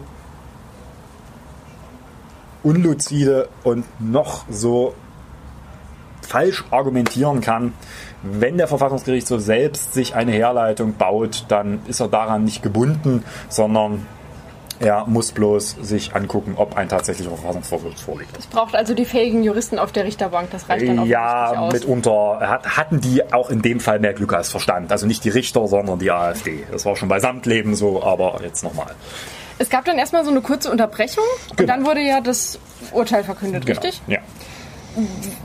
unluzide 2.62 3.50
und 3.64 3.86
noch 4.00 4.46
so 4.50 4.96
falsch 6.22 6.64
argumentieren 6.72 7.42
kann. 7.42 7.74
Wenn 8.22 8.58
der 8.58 8.68
Verfassungsgerichtshof 8.68 9.42
selbst 9.42 9.94
sich 9.94 10.16
eine 10.16 10.32
Herleitung 10.32 10.96
baut, 10.96 11.46
dann 11.50 11.82
ist 11.88 12.00
er 12.00 12.08
daran 12.08 12.46
nicht 12.46 12.64
gebunden, 12.64 13.24
sondern 13.50 14.06
er 14.80 15.06
muss 15.06 15.32
bloß 15.32 15.78
sich 15.82 16.16
angucken, 16.16 16.54
ob 16.56 16.76
ein 16.76 16.90
tatsächlicher 16.90 17.32
Verfassungsversuch 17.32 17.96
vorliegt. 17.98 18.38
Es 18.38 18.48
braucht 18.48 18.76
also 18.76 18.94
die 18.94 19.06
fähigen 19.06 19.44
Juristen 19.44 19.80
auf 19.80 19.92
der 19.92 20.06
Richterbank, 20.06 20.52
das 20.52 20.68
reicht 20.70 20.88
dann 20.88 21.00
auch 21.00 21.06
Ja, 21.06 21.52
aus. 21.52 21.74
mitunter 21.74 22.40
hat, 22.42 22.78
hatten 22.78 23.02
die 23.02 23.34
auch 23.34 23.50
in 23.50 23.62
dem 23.62 23.80
Fall 23.80 24.00
mehr 24.00 24.14
Glück 24.14 24.34
als 24.34 24.50
Verstand. 24.50 24.92
Also 24.92 25.06
nicht 25.06 25.24
die 25.24 25.30
Richter, 25.30 25.68
sondern 25.68 26.00
die 26.00 26.12
AfD. 26.12 26.64
Das 26.72 26.86
war 26.86 26.96
schon 26.96 27.10
bei 27.10 27.20
Samtleben 27.20 27.76
so, 27.76 28.04
aber 28.04 28.40
jetzt 28.44 28.64
nochmal. 28.64 28.94
Es 29.60 29.70
gab 29.70 29.86
dann 29.86 29.98
erstmal 29.98 30.26
so 30.26 30.32
eine 30.32 30.42
kurze 30.42 30.72
Unterbrechung 30.72 31.24
und 31.52 31.58
genau. 31.58 31.74
dann 31.74 31.86
wurde 31.86 32.02
ja 32.02 32.22
das 32.22 32.60
Urteil 32.92 33.24
verkündet, 33.24 33.66
genau. 33.66 33.80
richtig? 33.80 34.02
Ja. 34.08 34.20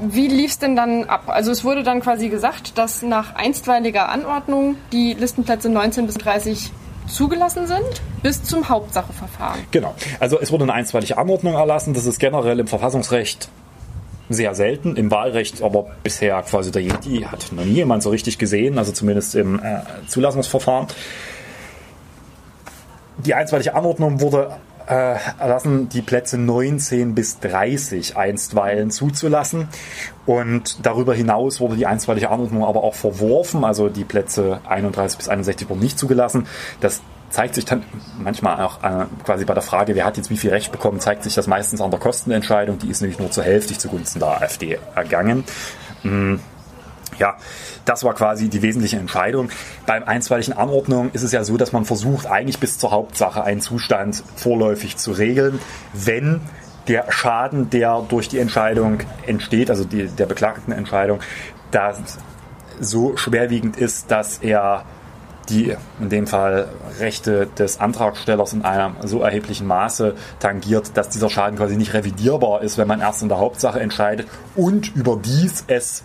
Wie 0.03 0.29
lief 0.29 0.51
es 0.51 0.59
denn 0.59 0.77
dann 0.77 1.05
ab? 1.05 1.25
Also 1.27 1.51
es 1.51 1.65
wurde 1.65 1.83
dann 1.83 2.01
quasi 2.01 2.29
gesagt, 2.29 2.77
dass 2.77 3.03
nach 3.03 3.35
einstweiliger 3.35 4.09
Anordnung 4.09 4.77
die 4.93 5.15
Listenplätze 5.15 5.71
19 5.71 6.07
bis 6.07 6.17
30 6.17 6.71
zugelassen 7.09 7.67
sind, 7.67 8.03
bis 8.23 8.43
zum 8.43 8.69
Hauptsacheverfahren. 8.69 9.61
Genau. 9.71 9.95
Also 10.21 10.39
es 10.41 10.53
wurde 10.53 10.65
eine 10.65 10.75
einstweilige 10.75 11.19
Anordnung 11.19 11.55
erlassen. 11.55 11.95
Das 11.95 12.07
ist 12.07 12.19
generell 12.19 12.59
im 12.61 12.67
Verfassungsrecht 12.67 13.49
sehr 14.29 14.55
selten, 14.55 14.97
im 14.97 15.11
Wahlrecht 15.11 15.63
aber 15.63 15.87
bisher 16.03 16.43
quasi 16.43 16.71
der 16.71 16.83
Yeti 16.83 17.23
hat 17.23 17.51
noch 17.53 17.65
nie 17.65 17.73
jemand 17.73 18.03
so 18.03 18.11
richtig 18.11 18.39
gesehen, 18.39 18.79
also 18.79 18.93
zumindest 18.93 19.35
im 19.35 19.59
äh, 19.59 19.81
Zulassungsverfahren. 20.07 20.89
Die 23.25 23.35
einstweilige 23.35 23.75
Anordnung 23.75 24.21
wurde 24.21 24.57
äh, 24.89 25.17
erlassen, 25.39 25.89
die 25.89 26.03
Plätze 26.03 26.39
19 26.39 27.15
bis 27.15 27.41
30 27.41 28.17
einstweilen 28.17 28.91
zuzulassen. 28.91 29.69
Und 30.27 30.85
darüber 30.85 31.15
hinaus 31.15 31.61
wurde 31.61 31.77
die 31.77 31.87
einstweilige 31.87 32.31
Anordnung 32.31 32.65
aber 32.65 32.83
auch 32.83 32.95
verworfen, 32.95 33.65
also 33.65 33.89
die 33.89 34.05
Plätze 34.05 34.61
31 34.67 35.19
bis 35.19 35.29
61 35.29 35.69
wurden 35.69 35.81
nicht 35.81 35.99
zugelassen. 35.99 36.47
Das 36.81 37.01
zeigt 37.31 37.55
sich 37.55 37.65
dann 37.65 37.85
manchmal 38.19 38.63
auch 38.63 38.83
äh, 38.83 39.05
quasi 39.25 39.45
bei 39.45 39.55
der 39.55 39.63
Frage, 39.63 39.95
wer 39.95 40.05
hat 40.05 40.17
jetzt 40.17 40.31
wie 40.31 40.37
viel 40.37 40.51
Recht 40.51 40.73
bekommen, 40.73 41.01
zeigt 41.01 41.25
sich 41.25 41.35
das 41.35 41.47
meistens 41.47 41.81
an 41.81 41.91
der 41.91 42.01
Kostenentscheidung. 42.01 42.79
Die 42.79 42.89
ist 42.89 43.01
nämlich 43.01 43.19
nur 43.19 43.31
zur 43.31 43.45
Hälfte 43.45 43.77
zugunsten 43.77 44.21
der 44.21 44.43
AfD 44.43 44.79
ergangen. 44.95 45.45
Mm, 46.03 46.37
ja, 47.19 47.37
das 47.85 48.05
war 48.05 48.15
quasi 48.15 48.49
die 48.49 48.63
wesentliche 48.63 48.97
Entscheidung. 48.97 49.51
Beim 49.87 50.05
einstweiligen 50.05 50.53
Anordnung 50.55 51.11
ist 51.13 51.23
es 51.23 51.33
ja 51.33 51.45
so, 51.45 51.57
dass 51.57 51.73
man 51.73 51.85
versucht, 51.85 52.27
eigentlich 52.27 52.59
bis 52.59 52.79
zur 52.79 52.91
Hauptsache 52.91 53.43
einen 53.45 53.61
Zustand 53.61 54.23
vorläufig 54.37 54.97
zu 54.97 55.13
regeln, 55.13 55.59
wenn 55.93 56.41
der 56.87 57.11
Schaden, 57.11 57.71
der 57.71 58.05
durch 58.09 58.29
die 58.29 58.39
Entscheidung 58.39 59.01
entsteht, 59.27 59.71
also 59.71 59.85
die, 59.85 60.07
der 60.07 60.27
beklagten 60.27 60.73
Entscheidung, 60.73 61.21
da 61.71 61.95
so 62.81 63.17
schwerwiegend 63.17 63.77
ist, 63.77 64.11
dass 64.11 64.39
er 64.39 64.85
die 65.49 65.75
in 65.99 66.11
dem 66.11 66.27
Fall 66.27 66.69
Rechte 67.01 67.47
des 67.47 67.81
Antragstellers 67.81 68.53
in 68.53 68.65
einem 68.65 68.97
so 69.03 69.23
erheblichen 69.23 69.67
Maße 69.67 70.15
tangiert, 70.41 70.97
dass 70.97 71.09
dieser 71.09 71.31
Schaden 71.31 71.57
quasi 71.57 71.77
nicht 71.77 71.95
revidierbar 71.95 72.63
ist, 72.63 72.77
wenn 72.79 72.89
man 72.89 73.01
erst 73.01 73.23
in 73.23 73.29
der 73.29 73.39
Hauptsache 73.39 73.81
entscheidet 73.81 74.29
und 74.57 74.95
überdies 74.95 75.65
es 75.67 76.05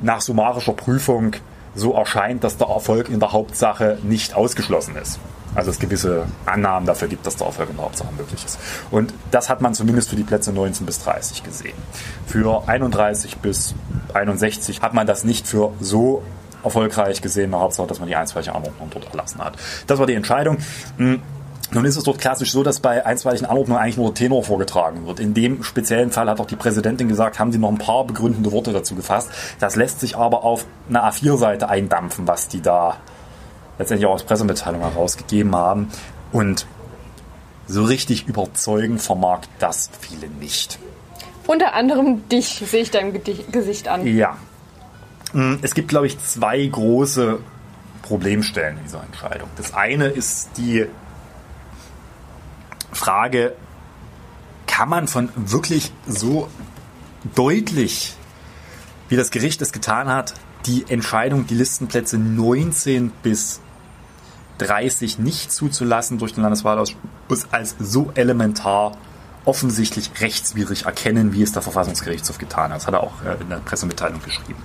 nach 0.00 0.20
summarischer 0.20 0.72
Prüfung 0.72 1.36
so 1.74 1.94
erscheint, 1.94 2.42
dass 2.44 2.56
der 2.56 2.68
Erfolg 2.68 3.08
in 3.08 3.20
der 3.20 3.32
Hauptsache 3.32 3.98
nicht 4.02 4.34
ausgeschlossen 4.34 4.96
ist. 4.96 5.20
Also 5.54 5.70
es 5.70 5.78
gewisse 5.78 6.26
Annahmen 6.46 6.86
dafür 6.86 7.08
gibt, 7.08 7.26
dass 7.26 7.36
der 7.36 7.46
Erfolg 7.46 7.70
in 7.70 7.76
der 7.76 7.84
Hauptsache 7.84 8.12
möglich 8.16 8.44
ist. 8.44 8.58
Und 8.90 9.12
das 9.30 9.48
hat 9.48 9.60
man 9.60 9.74
zumindest 9.74 10.08
für 10.08 10.16
die 10.16 10.22
Plätze 10.22 10.52
19 10.52 10.86
bis 10.86 11.02
30 11.02 11.42
gesehen. 11.42 11.74
Für 12.26 12.68
31 12.68 13.38
bis 13.38 13.74
61 14.14 14.80
hat 14.80 14.94
man 14.94 15.06
das 15.06 15.24
nicht 15.24 15.48
für 15.48 15.72
so 15.80 16.22
erfolgreich 16.62 17.20
gesehen 17.20 17.46
in 17.46 17.50
der 17.52 17.60
Hauptsache, 17.60 17.86
dass 17.88 17.98
man 17.98 18.08
die 18.08 18.16
einstweilige 18.16 18.54
Anordnung 18.54 18.90
dort 18.90 19.10
erlassen 19.10 19.42
hat. 19.42 19.56
Das 19.86 19.98
war 19.98 20.06
die 20.06 20.14
Entscheidung. 20.14 20.58
Nun 21.72 21.84
ist 21.84 21.96
es 21.96 22.02
dort 22.02 22.18
klassisch 22.18 22.50
so, 22.50 22.64
dass 22.64 22.80
bei 22.80 23.06
einstweiligen 23.06 23.46
Anordnungen 23.46 23.80
eigentlich 23.80 23.96
nur 23.96 24.06
der 24.06 24.14
Tenor 24.14 24.42
vorgetragen 24.42 25.06
wird. 25.06 25.20
In 25.20 25.34
dem 25.34 25.62
speziellen 25.62 26.10
Fall 26.10 26.28
hat 26.28 26.40
auch 26.40 26.46
die 26.46 26.56
Präsidentin 26.56 27.08
gesagt, 27.08 27.38
haben 27.38 27.52
sie 27.52 27.58
noch 27.58 27.68
ein 27.68 27.78
paar 27.78 28.04
begründende 28.04 28.50
Worte 28.50 28.72
dazu 28.72 28.96
gefasst. 28.96 29.30
Das 29.60 29.76
lässt 29.76 30.00
sich 30.00 30.16
aber 30.16 30.42
auf 30.42 30.66
einer 30.88 31.08
A4-Seite 31.08 31.68
eindampfen, 31.68 32.26
was 32.26 32.48
die 32.48 32.60
da 32.60 32.96
letztendlich 33.78 34.06
auch 34.06 34.14
als 34.14 34.24
Pressemitteilung 34.24 34.80
herausgegeben 34.80 35.54
haben. 35.54 35.90
Und 36.32 36.66
so 37.68 37.84
richtig 37.84 38.26
überzeugen 38.26 38.98
vermag 38.98 39.42
das 39.60 39.90
viele 40.00 40.28
nicht. 40.28 40.80
Unter 41.46 41.74
anderem 41.74 42.28
dich 42.28 42.62
sehe 42.66 42.82
ich 42.82 42.90
deinem 42.90 43.12
Gesicht 43.52 43.86
an. 43.86 44.06
Ja. 44.06 44.36
Hm, 45.32 45.60
es 45.62 45.74
gibt, 45.74 45.88
glaube 45.88 46.08
ich, 46.08 46.18
zwei 46.18 46.66
große 46.66 47.38
Problemstellen 48.02 48.78
in 48.78 48.84
dieser 48.84 49.04
Entscheidung. 49.04 49.48
Das 49.56 49.72
eine 49.72 50.06
ist 50.06 50.50
die 50.56 50.86
Frage, 52.92 53.54
kann 54.66 54.88
man 54.88 55.08
von 55.08 55.30
wirklich 55.36 55.92
so 56.06 56.48
deutlich, 57.34 58.14
wie 59.08 59.16
das 59.16 59.30
Gericht 59.30 59.60
es 59.62 59.72
getan 59.72 60.08
hat, 60.08 60.34
die 60.66 60.84
Entscheidung, 60.88 61.46
die 61.46 61.54
Listenplätze 61.54 62.18
19 62.18 63.10
bis 63.22 63.60
30 64.58 65.18
nicht 65.18 65.52
zuzulassen 65.52 66.18
durch 66.18 66.34
den 66.34 66.42
Landeswahlausschuss 66.42 67.46
als 67.50 67.76
so 67.78 68.10
elementar 68.14 68.96
offensichtlich 69.44 70.10
rechtswidrig 70.20 70.84
erkennen, 70.84 71.32
wie 71.32 71.42
es 71.42 71.52
der 71.52 71.62
Verfassungsgerichtshof 71.62 72.38
getan 72.38 72.70
hat. 72.70 72.76
Das 72.76 72.86
hat 72.86 72.94
er 72.94 73.02
auch 73.02 73.22
äh, 73.24 73.40
in 73.40 73.48
der 73.48 73.56
Pressemitteilung 73.56 74.22
geschrieben. 74.22 74.62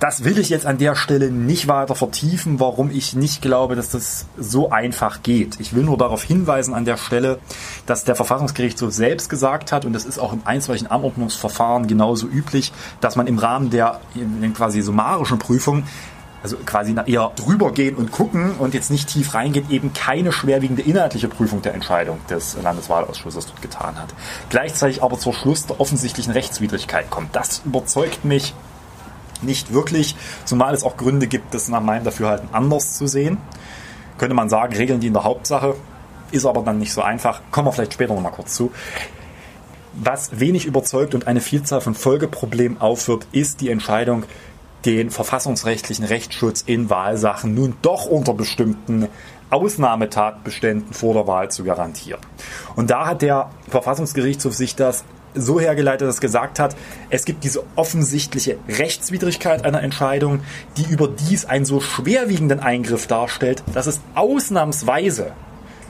Das 0.00 0.24
will 0.24 0.38
ich 0.38 0.48
jetzt 0.48 0.64
an 0.64 0.78
der 0.78 0.96
Stelle 0.96 1.30
nicht 1.30 1.68
weiter 1.68 1.94
vertiefen, 1.94 2.58
warum 2.58 2.90
ich 2.90 3.14
nicht 3.14 3.42
glaube, 3.42 3.76
dass 3.76 3.90
das 3.90 4.24
so 4.38 4.70
einfach 4.70 5.22
geht. 5.22 5.60
Ich 5.60 5.74
will 5.74 5.82
nur 5.82 5.98
darauf 5.98 6.22
hinweisen 6.22 6.72
an 6.72 6.86
der 6.86 6.96
Stelle, 6.96 7.38
dass 7.84 8.04
der 8.04 8.16
Verfassungsgerichtshof 8.16 8.92
selbst 8.92 9.28
gesagt 9.28 9.72
hat, 9.72 9.84
und 9.84 9.92
das 9.92 10.06
ist 10.06 10.18
auch 10.18 10.32
im 10.32 10.40
einstweiligen 10.46 10.90
Anordnungsverfahren 10.90 11.86
genauso 11.86 12.26
üblich, 12.26 12.72
dass 13.02 13.16
man 13.16 13.26
im 13.26 13.38
Rahmen 13.38 13.68
der 13.68 14.00
quasi 14.54 14.80
summarischen 14.80 15.38
Prüfung 15.38 15.84
also 16.42 16.56
quasi 16.64 16.96
eher 17.04 17.32
drüber 17.36 17.70
gehen 17.70 17.96
und 17.96 18.10
gucken 18.10 18.52
und 18.52 18.72
jetzt 18.72 18.90
nicht 18.90 19.10
tief 19.10 19.34
reingehen, 19.34 19.70
eben 19.70 19.92
keine 19.92 20.32
schwerwiegende 20.32 20.80
inhaltliche 20.80 21.28
Prüfung 21.28 21.60
der 21.60 21.74
Entscheidung 21.74 22.18
des 22.30 22.56
Landeswahlausschusses 22.62 23.44
dort 23.44 23.60
getan 23.60 23.96
hat. 24.00 24.14
Gleichzeitig 24.48 25.02
aber 25.02 25.18
zur 25.18 25.34
Schluss 25.34 25.66
der 25.66 25.78
offensichtlichen 25.78 26.32
Rechtswidrigkeit 26.32 27.10
kommt. 27.10 27.36
Das 27.36 27.60
überzeugt 27.66 28.24
mich 28.24 28.54
nicht 29.42 29.72
wirklich, 29.72 30.16
zumal 30.44 30.74
es 30.74 30.84
auch 30.84 30.96
Gründe 30.96 31.26
gibt, 31.26 31.54
das 31.54 31.68
nach 31.68 31.80
meinem 31.80 32.04
Dafürhalten 32.04 32.48
anders 32.52 32.96
zu 32.96 33.06
sehen. 33.06 33.38
Könnte 34.18 34.34
man 34.34 34.48
sagen, 34.48 34.74
regeln 34.74 35.00
die 35.00 35.06
in 35.06 35.12
der 35.12 35.24
Hauptsache, 35.24 35.74
ist 36.30 36.46
aber 36.46 36.62
dann 36.62 36.78
nicht 36.78 36.92
so 36.92 37.02
einfach. 37.02 37.40
Kommen 37.50 37.68
wir 37.68 37.72
vielleicht 37.72 37.94
später 37.94 38.14
nochmal 38.14 38.32
kurz 38.32 38.54
zu. 38.54 38.70
Was 39.94 40.38
wenig 40.38 40.66
überzeugt 40.66 41.14
und 41.14 41.26
eine 41.26 41.40
Vielzahl 41.40 41.80
von 41.80 41.94
Folgeproblemen 41.94 42.80
aufwirbt, 42.80 43.26
ist 43.32 43.60
die 43.60 43.70
Entscheidung, 43.70 44.24
den 44.84 45.10
verfassungsrechtlichen 45.10 46.04
Rechtsschutz 46.04 46.62
in 46.64 46.88
Wahlsachen 46.88 47.54
nun 47.54 47.74
doch 47.82 48.06
unter 48.06 48.32
bestimmten 48.32 49.08
Ausnahmetatbeständen 49.50 50.92
vor 50.92 51.14
der 51.14 51.26
Wahl 51.26 51.50
zu 51.50 51.64
garantieren. 51.64 52.20
Und 52.76 52.90
da 52.90 53.06
hat 53.06 53.22
der 53.22 53.50
Verfassungsgerichtshof 53.68 54.54
sich 54.54 54.76
das 54.76 55.04
so 55.34 55.60
hergeleitet, 55.60 56.06
dass 56.06 56.16
es 56.16 56.20
gesagt 56.20 56.58
hat, 56.58 56.76
es 57.08 57.24
gibt 57.24 57.44
diese 57.44 57.62
offensichtliche 57.76 58.58
Rechtswidrigkeit 58.68 59.64
einer 59.64 59.82
Entscheidung, 59.82 60.40
die 60.76 60.84
überdies 60.84 61.44
einen 61.44 61.64
so 61.64 61.80
schwerwiegenden 61.80 62.60
Eingriff 62.60 63.06
darstellt, 63.06 63.62
dass 63.72 63.86
es 63.86 64.00
ausnahmsweise 64.14 65.32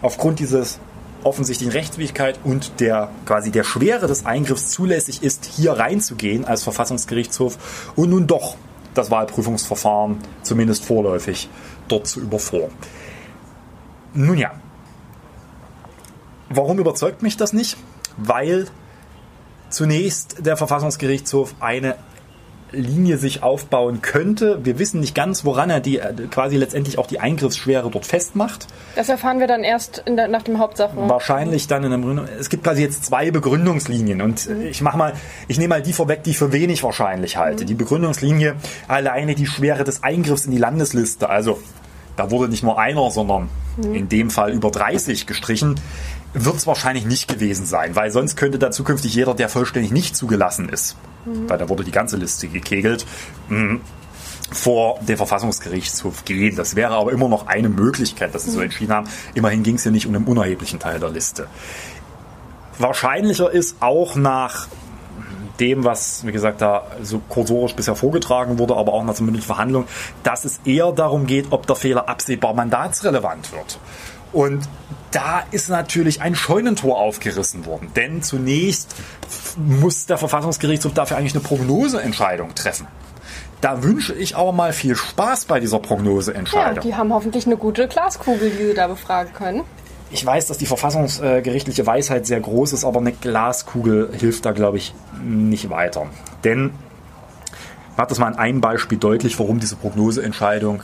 aufgrund 0.03 0.39
dieses 0.39 0.79
offensichtlichen 1.25 1.73
Rechtswidrigkeit 1.73 2.39
und 2.45 2.81
der 2.81 3.11
quasi 3.27 3.51
der 3.51 3.65
Schwere 3.65 4.07
des 4.07 4.25
Eingriffs 4.25 4.71
zulässig 4.71 5.23
ist, 5.23 5.45
hier 5.45 5.73
reinzugehen 5.73 6.45
als 6.45 6.63
Verfassungsgerichtshof 6.63 7.93
und 7.97 8.11
nun 8.11 8.27
doch 8.27 8.57
das 8.95 9.11
Wahlprüfungsverfahren 9.11 10.19
zumindest 10.43 10.85
vorläufig 10.85 11.49
dort 11.89 12.07
zu 12.07 12.21
überformen. 12.21 12.75
Nun 14.15 14.39
ja, 14.39 14.53
warum 16.49 16.79
überzeugt 16.79 17.23
mich 17.23 17.37
das 17.37 17.53
nicht? 17.53 17.77
Weil 18.17 18.67
zunächst 19.71 20.45
der 20.45 20.57
Verfassungsgerichtshof 20.57 21.55
eine 21.61 21.97
Linie 22.73 23.19
sich 23.19 23.43
aufbauen 23.43 24.03
könnte. 24.03 24.65
Wir 24.65 24.79
wissen 24.79 25.01
nicht 25.01 25.15
ganz, 25.15 25.45
woran 25.45 25.71
er 25.71 25.81
die 25.81 25.99
äh, 25.99 26.13
quasi 26.31 26.57
letztendlich 26.57 26.99
auch 26.99 27.07
die 27.07 27.21
Eingriffsschwere 27.21 27.91
dort 27.91 28.07
festmacht. 28.07 28.67
Das 28.95 29.09
erfahren 29.09 29.41
wir 29.41 29.47
dann 29.47 29.65
erst 29.65 30.05
der, 30.07 30.29
nach 30.29 30.43
dem 30.43 30.59
Hauptsache. 30.59 30.93
Wahrscheinlich 30.97 31.67
dann 31.67 31.85
in 31.85 31.91
der 31.91 31.99
Begründung. 31.99 32.27
Es 32.39 32.49
gibt 32.49 32.65
quasi 32.65 32.83
jetzt 32.83 33.05
zwei 33.05 33.31
Begründungslinien 33.31 34.23
und 34.23 34.49
mhm. 34.49 34.67
ich 34.67 34.83
mach 34.83 34.95
mal, 34.95 35.15
ich 35.49 35.59
nehme 35.59 35.75
mal 35.77 35.83
die 35.83 35.93
vorweg, 35.93 36.23
die 36.23 36.31
ich 36.31 36.39
für 36.39 36.53
wenig 36.53 36.83
wahrscheinlich 36.83 37.37
halte. 37.37 37.65
Mhm. 37.65 37.69
Die 37.69 37.75
Begründungslinie 37.75 38.57
alleine 38.89 39.35
die 39.35 39.47
Schwere 39.47 39.85
des 39.85 40.03
Eingriffs 40.03 40.45
in 40.45 40.53
die 40.53 40.59
Landesliste. 40.59 41.29
Also 41.29 41.61
da 42.17 42.31
wurde 42.31 42.51
nicht 42.51 42.63
nur 42.63 42.79
einer, 42.79 43.11
sondern 43.11 43.49
mhm. 43.77 43.95
in 43.95 44.09
dem 44.09 44.31
Fall 44.31 44.53
über 44.53 44.71
30 44.71 45.27
gestrichen 45.27 45.77
wird 46.35 46.57
es 46.57 46.67
wahrscheinlich 46.67 47.07
nicht 47.07 47.29
gewesen 47.29 47.67
sein, 47.67 47.97
weil 47.97 48.11
sonst 48.11 48.37
könnte 48.37 48.59
da 48.59 48.71
zukünftig 48.71 49.15
jeder, 49.15 49.35
der 49.35 49.49
vollständig 49.49 49.91
nicht 49.91 50.17
zugelassen 50.17 50.69
ist, 50.69 50.97
mhm. 51.25 51.49
weil 51.49 51.59
da 51.59 51.69
wurde 51.69 51.85
die 51.85 51.91
ganze 51.91 52.17
Liste 52.17 52.49
gekegelt, 52.49 53.05
mh, 53.49 53.81
vor 54.53 54.99
den 55.01 55.17
Verfassungsgerichtshof 55.17 56.25
gehen. 56.25 56.57
Das 56.57 56.75
wäre 56.75 56.95
aber 56.95 57.13
immer 57.13 57.29
noch 57.29 57.47
eine 57.47 57.69
Möglichkeit, 57.69 58.35
dass 58.35 58.45
sie 58.45 58.51
mhm. 58.51 58.55
so 58.55 58.61
entschieden 58.61 58.93
haben. 58.93 59.09
Immerhin 59.35 59.63
ging 59.63 59.77
es 59.77 59.85
ja 59.85 59.91
nicht 59.91 60.07
um 60.07 60.15
einen 60.15 60.25
unerheblichen 60.25 60.79
Teil 60.79 60.99
der 61.01 61.11
Liste. 61.11 61.47
Wahrscheinlicher 62.79 63.51
ist 63.51 63.77
auch 63.81 64.17
nach 64.17 64.69
dem, 65.61 65.85
was, 65.85 66.27
wie 66.27 66.33
gesagt, 66.33 66.63
da 66.63 66.87
so 67.03 67.21
kursorisch 67.29 67.75
bisher 67.75 67.95
vorgetragen 67.95 68.59
wurde, 68.59 68.77
aber 68.77 68.95
auch 68.95 69.05
nach 69.05 69.15
der 69.15 69.25
mündlichen 69.25 69.47
Verhandlung, 69.47 69.85
dass 70.23 70.45
es 70.47 70.61
eher 70.65 70.91
darum 70.93 71.27
geht, 71.27 71.49
ob 71.51 71.67
der 71.67 71.77
Fehler 71.77 72.09
absehbar 72.09 72.55
mandatsrelevant 72.55 73.53
wird. 73.53 73.79
Und 74.33 74.67
da 75.11 75.43
ist 75.51 75.69
natürlich 75.69 76.23
ein 76.23 76.35
Scheunentor 76.35 76.99
aufgerissen 76.99 77.67
worden. 77.67 77.91
Denn 77.97 78.23
zunächst 78.23 78.95
muss 79.57 80.07
der 80.07 80.19
Verfassungsgerichtshof 80.19 80.95
dafür 80.95 81.17
eigentlich 81.17 81.35
eine 81.35 81.43
Prognoseentscheidung 81.43 82.55
treffen. 82.55 82.87
Da 83.61 83.83
wünsche 83.83 84.15
ich 84.15 84.37
aber 84.37 84.53
mal 84.53 84.73
viel 84.73 84.97
Spaß 84.97 85.45
bei 85.45 85.61
dieser 85.61 85.81
Prognoseentscheidung. 85.81 86.77
Ja, 86.77 86.81
die 86.81 86.95
haben 86.95 87.13
hoffentlich 87.13 87.47
eine 87.47 87.57
gute 87.57 87.89
Glaskugel, 87.89 88.51
die 88.51 88.69
sie 88.69 88.75
da 88.75 88.87
befragen 88.87 89.33
können. 89.35 89.63
ich 90.11 90.25
weiß, 90.25 90.47
dass 90.47 90.59
die 90.59 90.67
verfassungsgerichtliche 90.67 91.87
Weisheit 91.87 92.27
sehr 92.27 92.41
groß 92.41 92.73
ist, 92.73 92.85
aber 92.85 93.01
eine 93.01 93.13
Glaskugel 93.13 94.11
hilft 94.19 94.47
da, 94.47 94.53
glaube 94.53 94.79
ich, 94.79 94.95
nicht 95.23 95.71
weiter. 95.71 96.07
Denn, 96.43 96.73
macht 97.97 98.11
das 98.11 98.19
mal 98.19 98.29
an 98.29 98.37
einem 98.37 98.61
Beispiel 98.61 98.99
deutlich, 98.99 99.39
warum 99.39 99.61
diese 99.61 99.77
Prognoseentscheidung 99.77 100.83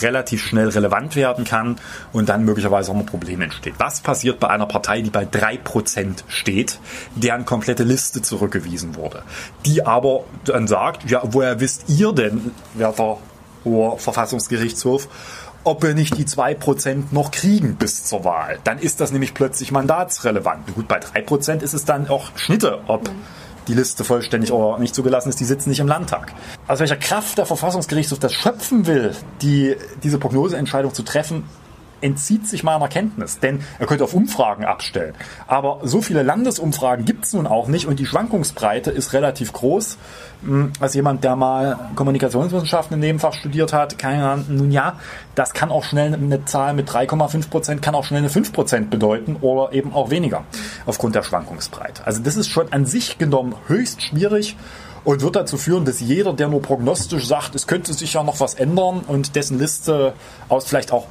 relativ 0.00 0.44
schnell 0.44 0.68
relevant 0.68 1.16
werden 1.16 1.44
kann 1.44 1.76
und 2.12 2.28
dann 2.28 2.44
möglicherweise 2.44 2.92
auch 2.92 2.96
ein 2.96 3.06
Problem 3.06 3.40
entsteht. 3.40 3.74
Was 3.78 4.00
passiert 4.00 4.40
bei 4.40 4.48
einer 4.48 4.66
Partei, 4.66 5.02
die 5.02 5.10
bei 5.10 5.24
3% 5.24 6.24
steht, 6.28 6.78
deren 7.14 7.44
komplette 7.44 7.84
Liste 7.84 8.22
zurückgewiesen 8.22 8.96
wurde, 8.96 9.22
die 9.66 9.84
aber 9.84 10.24
dann 10.44 10.66
sagt, 10.66 11.10
ja, 11.10 11.22
woher 11.24 11.60
wisst 11.60 11.84
ihr 11.88 12.12
denn, 12.12 12.52
werter 12.74 13.18
Hoher 13.64 13.98
Verfassungsgerichtshof, 13.98 15.08
ob 15.64 15.82
wir 15.82 15.94
nicht 15.94 16.16
die 16.18 16.24
2% 16.24 17.04
noch 17.12 17.30
kriegen 17.30 17.76
bis 17.76 18.04
zur 18.04 18.24
Wahl. 18.24 18.58
Dann 18.64 18.78
ist 18.78 19.00
das 19.00 19.12
nämlich 19.12 19.34
plötzlich 19.34 19.70
mandatsrelevant. 19.70 20.74
Gut, 20.74 20.88
bei 20.88 20.98
3% 20.98 21.62
ist 21.62 21.72
es 21.72 21.84
dann 21.84 22.08
auch 22.08 22.36
Schnitte, 22.36 22.80
ob 22.88 23.08
die 23.68 23.74
Liste 23.74 24.04
vollständig 24.04 24.52
oder 24.52 24.78
nicht 24.78 24.94
zugelassen 24.94 25.28
ist, 25.28 25.40
die 25.40 25.44
sitzen 25.44 25.70
nicht 25.70 25.80
im 25.80 25.88
Landtag. 25.88 26.32
Aus 26.68 26.80
welcher 26.80 26.96
Kraft 26.96 27.38
der 27.38 27.46
Verfassungsgerichtshof 27.46 28.18
das 28.18 28.32
schöpfen 28.32 28.86
will, 28.86 29.14
die, 29.40 29.76
diese 30.02 30.18
Prognoseentscheidung 30.18 30.94
zu 30.94 31.02
treffen, 31.02 31.44
entzieht 32.02 32.46
sich 32.46 32.62
meiner 32.62 32.88
Kenntnis, 32.88 33.38
denn 33.38 33.60
er 33.78 33.86
könnte 33.86 34.04
auf 34.04 34.14
Umfragen 34.14 34.64
abstellen. 34.64 35.14
Aber 35.46 35.80
so 35.82 36.02
viele 36.02 36.22
Landesumfragen 36.22 37.04
gibt 37.04 37.24
es 37.24 37.32
nun 37.32 37.46
auch 37.46 37.68
nicht 37.68 37.86
und 37.86 37.98
die 37.98 38.06
Schwankungsbreite 38.06 38.90
ist 38.90 39.12
relativ 39.12 39.52
groß. 39.52 39.98
Hm, 40.44 40.72
als 40.80 40.94
jemand, 40.94 41.24
der 41.24 41.36
mal 41.36 41.90
Kommunikationswissenschaften 41.94 42.94
im 42.94 43.00
Nebenfach 43.00 43.32
studiert 43.32 43.72
hat, 43.72 43.98
keine 43.98 44.28
Ahnung, 44.28 44.46
nun 44.48 44.70
ja, 44.72 44.98
das 45.34 45.54
kann 45.54 45.70
auch 45.70 45.84
schnell 45.84 46.12
eine 46.12 46.44
Zahl 46.44 46.74
mit 46.74 46.90
3,5 46.90 47.48
Prozent, 47.48 47.82
kann 47.82 47.94
auch 47.94 48.04
schnell 48.04 48.18
eine 48.18 48.28
5 48.28 48.52
Prozent 48.52 48.90
bedeuten 48.90 49.36
oder 49.40 49.72
eben 49.72 49.92
auch 49.92 50.10
weniger 50.10 50.44
aufgrund 50.84 51.14
der 51.14 51.22
Schwankungsbreite. 51.22 52.06
Also 52.06 52.22
das 52.22 52.36
ist 52.36 52.48
schon 52.48 52.72
an 52.72 52.86
sich 52.86 53.18
genommen 53.18 53.54
höchst 53.68 54.02
schwierig 54.02 54.56
und 55.04 55.22
wird 55.22 55.36
dazu 55.36 55.56
führen, 55.56 55.84
dass 55.84 56.00
jeder, 56.00 56.32
der 56.32 56.48
nur 56.48 56.62
prognostisch 56.62 57.26
sagt, 57.26 57.54
es 57.54 57.66
könnte 57.66 57.92
sich 57.92 58.14
ja 58.14 58.22
noch 58.22 58.40
was 58.40 58.54
ändern 58.54 59.00
und 59.06 59.36
dessen 59.36 59.58
Liste 59.58 60.14
aus 60.48 60.64
vielleicht 60.64 60.92
auch 60.92 61.06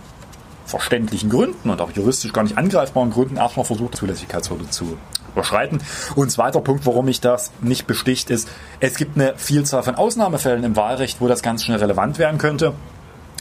verständlichen 0.72 1.30
Gründen 1.30 1.70
und 1.70 1.82
auch 1.82 1.92
juristisch 1.92 2.34
gar 2.34 2.44
nicht 2.44 2.58
angreifbaren 2.58 3.12
Gründen 3.12 3.38
erstmal 3.38 3.66
versucht, 3.66 3.96
Zulässigkeitshürde 3.96 4.70
zu 4.70 4.98
überschreiten. 5.34 5.80
Und 6.16 6.32
zweiter 6.32 6.62
Punkt, 6.62 6.86
warum 6.86 7.06
mich 7.06 7.22
das 7.22 7.52
nicht 7.62 7.88
besticht, 7.88 8.30
ist, 8.30 8.50
es 8.80 8.96
gibt 8.96 9.16
eine 9.16 9.34
Vielzahl 9.38 9.84
von 9.84 9.96
Ausnahmefällen 9.96 10.64
im 10.64 10.76
Wahlrecht, 10.76 11.22
wo 11.22 11.28
das 11.28 11.44
ganz 11.44 11.64
schnell 11.64 11.78
relevant 11.78 12.18
werden 12.18 12.38
könnte. 12.38 12.74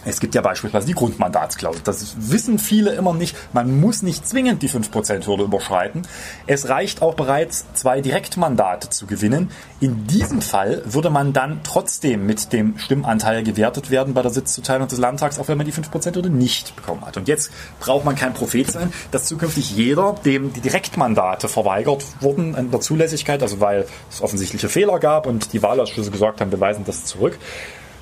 Es 0.04 0.20
gibt 0.20 0.34
ja 0.34 0.40
beispielsweise 0.40 0.86
die 0.86 0.94
Grundmandatsklausel. 0.94 1.82
Das 1.84 2.14
wissen 2.16 2.58
viele 2.58 2.92
immer 2.92 3.12
nicht. 3.12 3.36
Man 3.52 3.80
muss 3.80 4.02
nicht 4.02 4.26
zwingend 4.26 4.62
die 4.62 4.68
5%-Hürde 4.68 5.44
überschreiten. 5.44 6.02
Es 6.46 6.68
reicht 6.68 7.02
auch 7.02 7.14
bereits, 7.14 7.66
zwei 7.74 8.00
Direktmandate 8.00 8.88
zu 8.90 9.06
gewinnen. 9.06 9.50
In 9.80 10.06
diesem 10.06 10.40
Fall 10.40 10.82
würde 10.86 11.10
man 11.10 11.32
dann 11.32 11.60
trotzdem 11.64 12.24
mit 12.24 12.52
dem 12.52 12.78
Stimmanteil 12.78 13.42
gewertet 13.42 13.90
werden 13.90 14.14
bei 14.14 14.22
der 14.22 14.30
Sitzzuteilung 14.30 14.88
des 14.88 14.98
Landtags, 14.98 15.38
auch 15.38 15.48
wenn 15.48 15.58
man 15.58 15.66
die 15.66 15.72
5%-Hürde 15.72 16.30
nicht 16.30 16.76
bekommen 16.76 17.04
hat. 17.04 17.16
Und 17.16 17.28
jetzt 17.28 17.50
braucht 17.78 18.04
man 18.04 18.14
kein 18.14 18.32
Prophet 18.32 18.70
sein, 18.70 18.92
dass 19.10 19.26
zukünftig 19.26 19.76
jeder, 19.76 20.14
dem 20.24 20.52
die 20.52 20.60
Direktmandate 20.60 21.48
verweigert 21.48 22.04
wurden 22.20 22.54
in 22.54 22.70
der 22.70 22.80
Zulässigkeit, 22.80 23.42
also 23.42 23.60
weil 23.60 23.86
es 24.10 24.22
offensichtliche 24.22 24.68
Fehler 24.68 24.98
gab 24.98 25.26
und 25.26 25.52
die 25.52 25.62
Wahlausschüsse 25.62 26.10
gesagt 26.10 26.40
haben, 26.40 26.50
beweisen 26.50 26.84
das 26.84 27.04
zurück, 27.04 27.38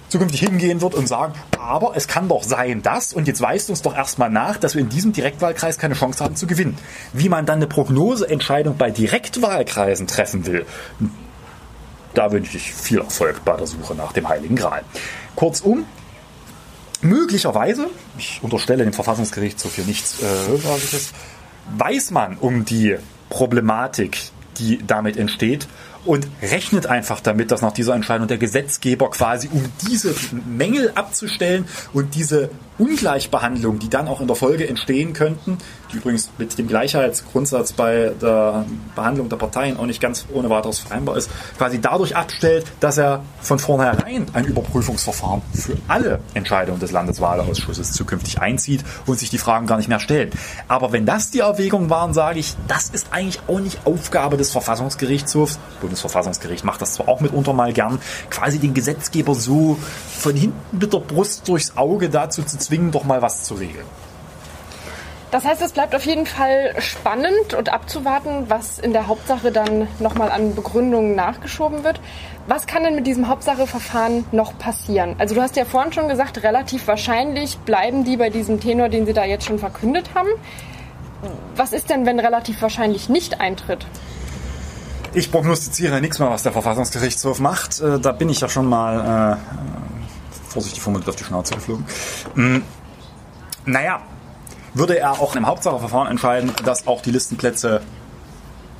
zukünftig 0.09 0.41
hingehen 0.41 0.81
wird 0.81 0.95
und 0.95 1.07
sagen, 1.07 1.35
aber 1.59 1.93
es 1.97 2.09
kann 2.09 2.29
doch 2.29 2.43
sein, 2.43 2.83
dass, 2.83 3.13
und 3.13 3.29
jetzt 3.29 3.41
weist 3.41 3.71
uns 3.71 3.83
doch 3.83 3.95
erstmal 3.95 4.31
nach, 4.31 4.57
dass 4.57 4.75
wir 4.75 4.81
in 4.81 4.89
diesem 4.89 5.13
Direktwahlkreis 5.13 5.79
keine 5.79 5.95
Chance 5.95 6.25
haben 6.25 6.37
zu 6.37 6.47
gewinnen. 6.47 6.77
Wie 7.13 7.29
man 7.29 7.47
dann 7.47 7.57
eine 7.57 7.67
Prognoseentscheidung 7.67 8.77
bei 8.77 8.91
Direktwahlkreisen 8.91 10.07
treffen 10.07 10.47
will, 10.47 10.67
da 12.15 12.33
wünsche 12.33 12.57
ich 12.57 12.73
viel 12.73 12.99
Erfolg 12.99 13.45
bei 13.45 13.57
der 13.57 13.67
Suche 13.67 13.95
nach 13.95 14.13
dem 14.13 14.29
Heiligen 14.29 14.57
Gral. 14.57 14.83
Kurzum, 15.37 15.85
möglicherweise, 17.01 17.89
ich 18.17 18.41
unterstelle 18.43 18.85
dem 18.85 18.93
Verfassungsgerichtshof 18.93 19.75
hier 19.75 19.85
nichts 19.85 20.21
äh, 20.21 21.77
weiß 21.77 22.11
man 22.13 22.37
um 22.39 22.65
die 22.65 22.97
Problematik, 23.29 24.19
die 24.59 24.81
damit 24.87 25.17
entsteht 25.17 25.69
und 26.05 26.27
rechnet 26.43 26.87
einfach 26.87 27.21
damit, 27.21 27.51
dass 27.51 27.63
nach 27.63 27.73
dieser 27.73 27.95
Entscheidung 27.95 28.29
der 28.29 28.39
Gesetzgeber 28.39 29.11
quasi, 29.11 29.49
um 29.53 29.65
diese 29.89 30.15
Mängel 30.47 30.93
abzustellen 30.95 31.67
und 31.93 32.15
diese 32.15 32.51
Ungleichbehandlung, 32.79 33.79
die 33.79 33.91
dann 33.91 34.09
auch 34.09 34.21
in 34.21 34.27
der 34.27 34.37
Folge 34.37 34.69
entstehen 34.69 35.13
könnten, 35.13 35.59
die 35.93 35.97
übrigens 35.97 36.31
mit 36.39 36.57
dem 36.59 36.69
Gleichheitsgrundsatz 36.69 37.73
bei 37.73 38.13
der 38.21 38.65
Behandlung 38.95 39.29
der 39.29 39.37
Parteien 39.37 39.77
auch 39.77 39.87
nicht 39.87 40.01
ganz 40.01 40.27
ohne 40.33 40.49
weiteres 40.51 40.79
vereinbar 40.79 41.17
ist, 41.17 41.31
quasi 41.57 41.81
dadurch 41.81 42.17
abstellt, 42.17 42.67
dass 42.81 42.99
er 42.99 43.23
von 43.41 43.59
vornherein 43.59 44.27
ein 44.33 44.45
Überprüfungsverfahren 44.45 45.43
für 45.53 45.77
alle 45.89 46.21
Entscheidungen 46.35 46.81
des 46.81 46.93
Landeswahlausschusses 46.93 47.93
zukünftig 47.93 48.41
einzieht 48.41 48.85
und 49.07 49.19
sich 49.19 49.31
die 49.31 49.39
Fragen 49.39 49.67
gar 49.67 49.79
nicht 49.79 49.89
mehr 49.89 50.01
stellen. 50.01 50.31
Aber 50.69 50.93
wenn 50.93 51.07
das 51.07 51.31
die 51.31 51.41
Erwägungen 51.41 51.91
waren, 51.91 52.15
sage 52.15 52.39
ich, 52.39 52.55
das 52.69 52.91
ist 52.91 53.09
eigentlich 53.11 53.41
auch 53.49 53.61
nicht 53.61 53.87
Aufgabe 53.87 54.37
des 54.37 54.53
Verfassungsgerichtshofs. 54.53 55.59
Bundesverfassungsgericht 55.81 56.65
macht 56.65 56.83
das 56.83 56.95
zwar 56.95 57.09
auch 57.09 57.21
mitunter 57.21 57.53
mal 57.53 57.73
gern, 57.73 57.99
quasi 58.31 58.59
den 58.59 58.75
Gesetzgeber 58.75 59.35
so 59.35 59.79
von 60.19 60.37
hinten 60.37 60.79
mit 60.79 60.93
der 60.93 60.99
Brust 60.99 61.49
durchs 61.49 61.77
Auge 61.77 62.09
dazu 62.09 62.43
zu 62.43 62.59
zwingen, 62.69 62.91
doch 62.93 63.05
mal 63.05 63.23
was 63.23 63.45
zu 63.45 63.55
regeln. 63.55 63.87
Das 65.31 65.45
heißt, 65.45 65.61
es 65.61 65.73
bleibt 65.73 65.95
auf 65.95 66.07
jeden 66.07 66.25
Fall 66.25 66.75
spannend 66.79 67.53
und 67.53 67.71
abzuwarten, 67.71 68.47
was 68.49 68.79
in 68.79 68.95
der 68.95 69.09
Hauptsache 69.09 69.53
dann 69.53 69.87
nochmal 69.99 70.31
an 70.31 70.55
Begründungen 70.55 71.15
nachgeschoben 71.15 71.85
wird. 71.85 72.01
Was 72.47 72.67
kann 72.67 72.83
denn 72.83 72.95
mit 72.95 73.07
diesem 73.07 73.29
Hauptsacheverfahren 73.29 74.25
noch 74.33 74.57
passieren? 74.59 75.17
Also 75.19 75.35
du 75.35 75.43
hast 75.43 75.57
ja 75.57 75.67
vorhin 75.67 75.93
schon 75.93 76.09
gesagt, 76.09 76.43
relativ 76.43 76.87
wahrscheinlich 76.87 77.59
bleiben 77.59 78.05
die 78.05 78.17
bei 78.17 78.31
diesem 78.31 78.59
Tenor, 78.59 78.89
den 78.89 79.05
sie 79.05 79.13
da 79.13 79.25
jetzt 79.27 79.45
schon 79.45 79.59
verkündet 79.59 80.11
haben. 80.15 80.31
Was 81.57 81.75
ist 81.75 81.91
denn, 81.91 82.07
wenn 82.07 82.19
relativ 82.21 82.63
wahrscheinlich 82.63 83.11
nicht 83.11 83.39
eintritt? 83.39 83.87
Ich 85.13 85.31
prognostiziere 85.31 86.01
nichts 86.01 86.19
mehr, 86.19 86.31
was 86.31 86.43
der 86.43 86.53
Verfassungsgerichtshof 86.53 87.39
macht. 87.39 87.81
Äh, 87.81 87.99
da 88.01 88.13
bin 88.13 88.31
ich 88.31 88.41
ja 88.41 88.49
schon 88.49 88.67
mal 88.67 89.37
äh, 89.37 89.59
vorsichtig 90.49 90.83
formuliert 90.83 91.09
auf 91.09 91.17
die 91.17 91.25
Schnauze 91.25 91.55
geflogen. 91.55 91.87
Hm. 92.35 92.63
Naja, 93.65 94.01
würde 94.75 94.99
er 94.99 95.13
auch 95.13 95.37
im 95.37 95.47
Hauptsacheverfahren 95.47 96.09
entscheiden, 96.09 96.53
dass 96.65 96.87
auch 96.87 97.03
die 97.03 97.11
Listenplätze 97.11 97.83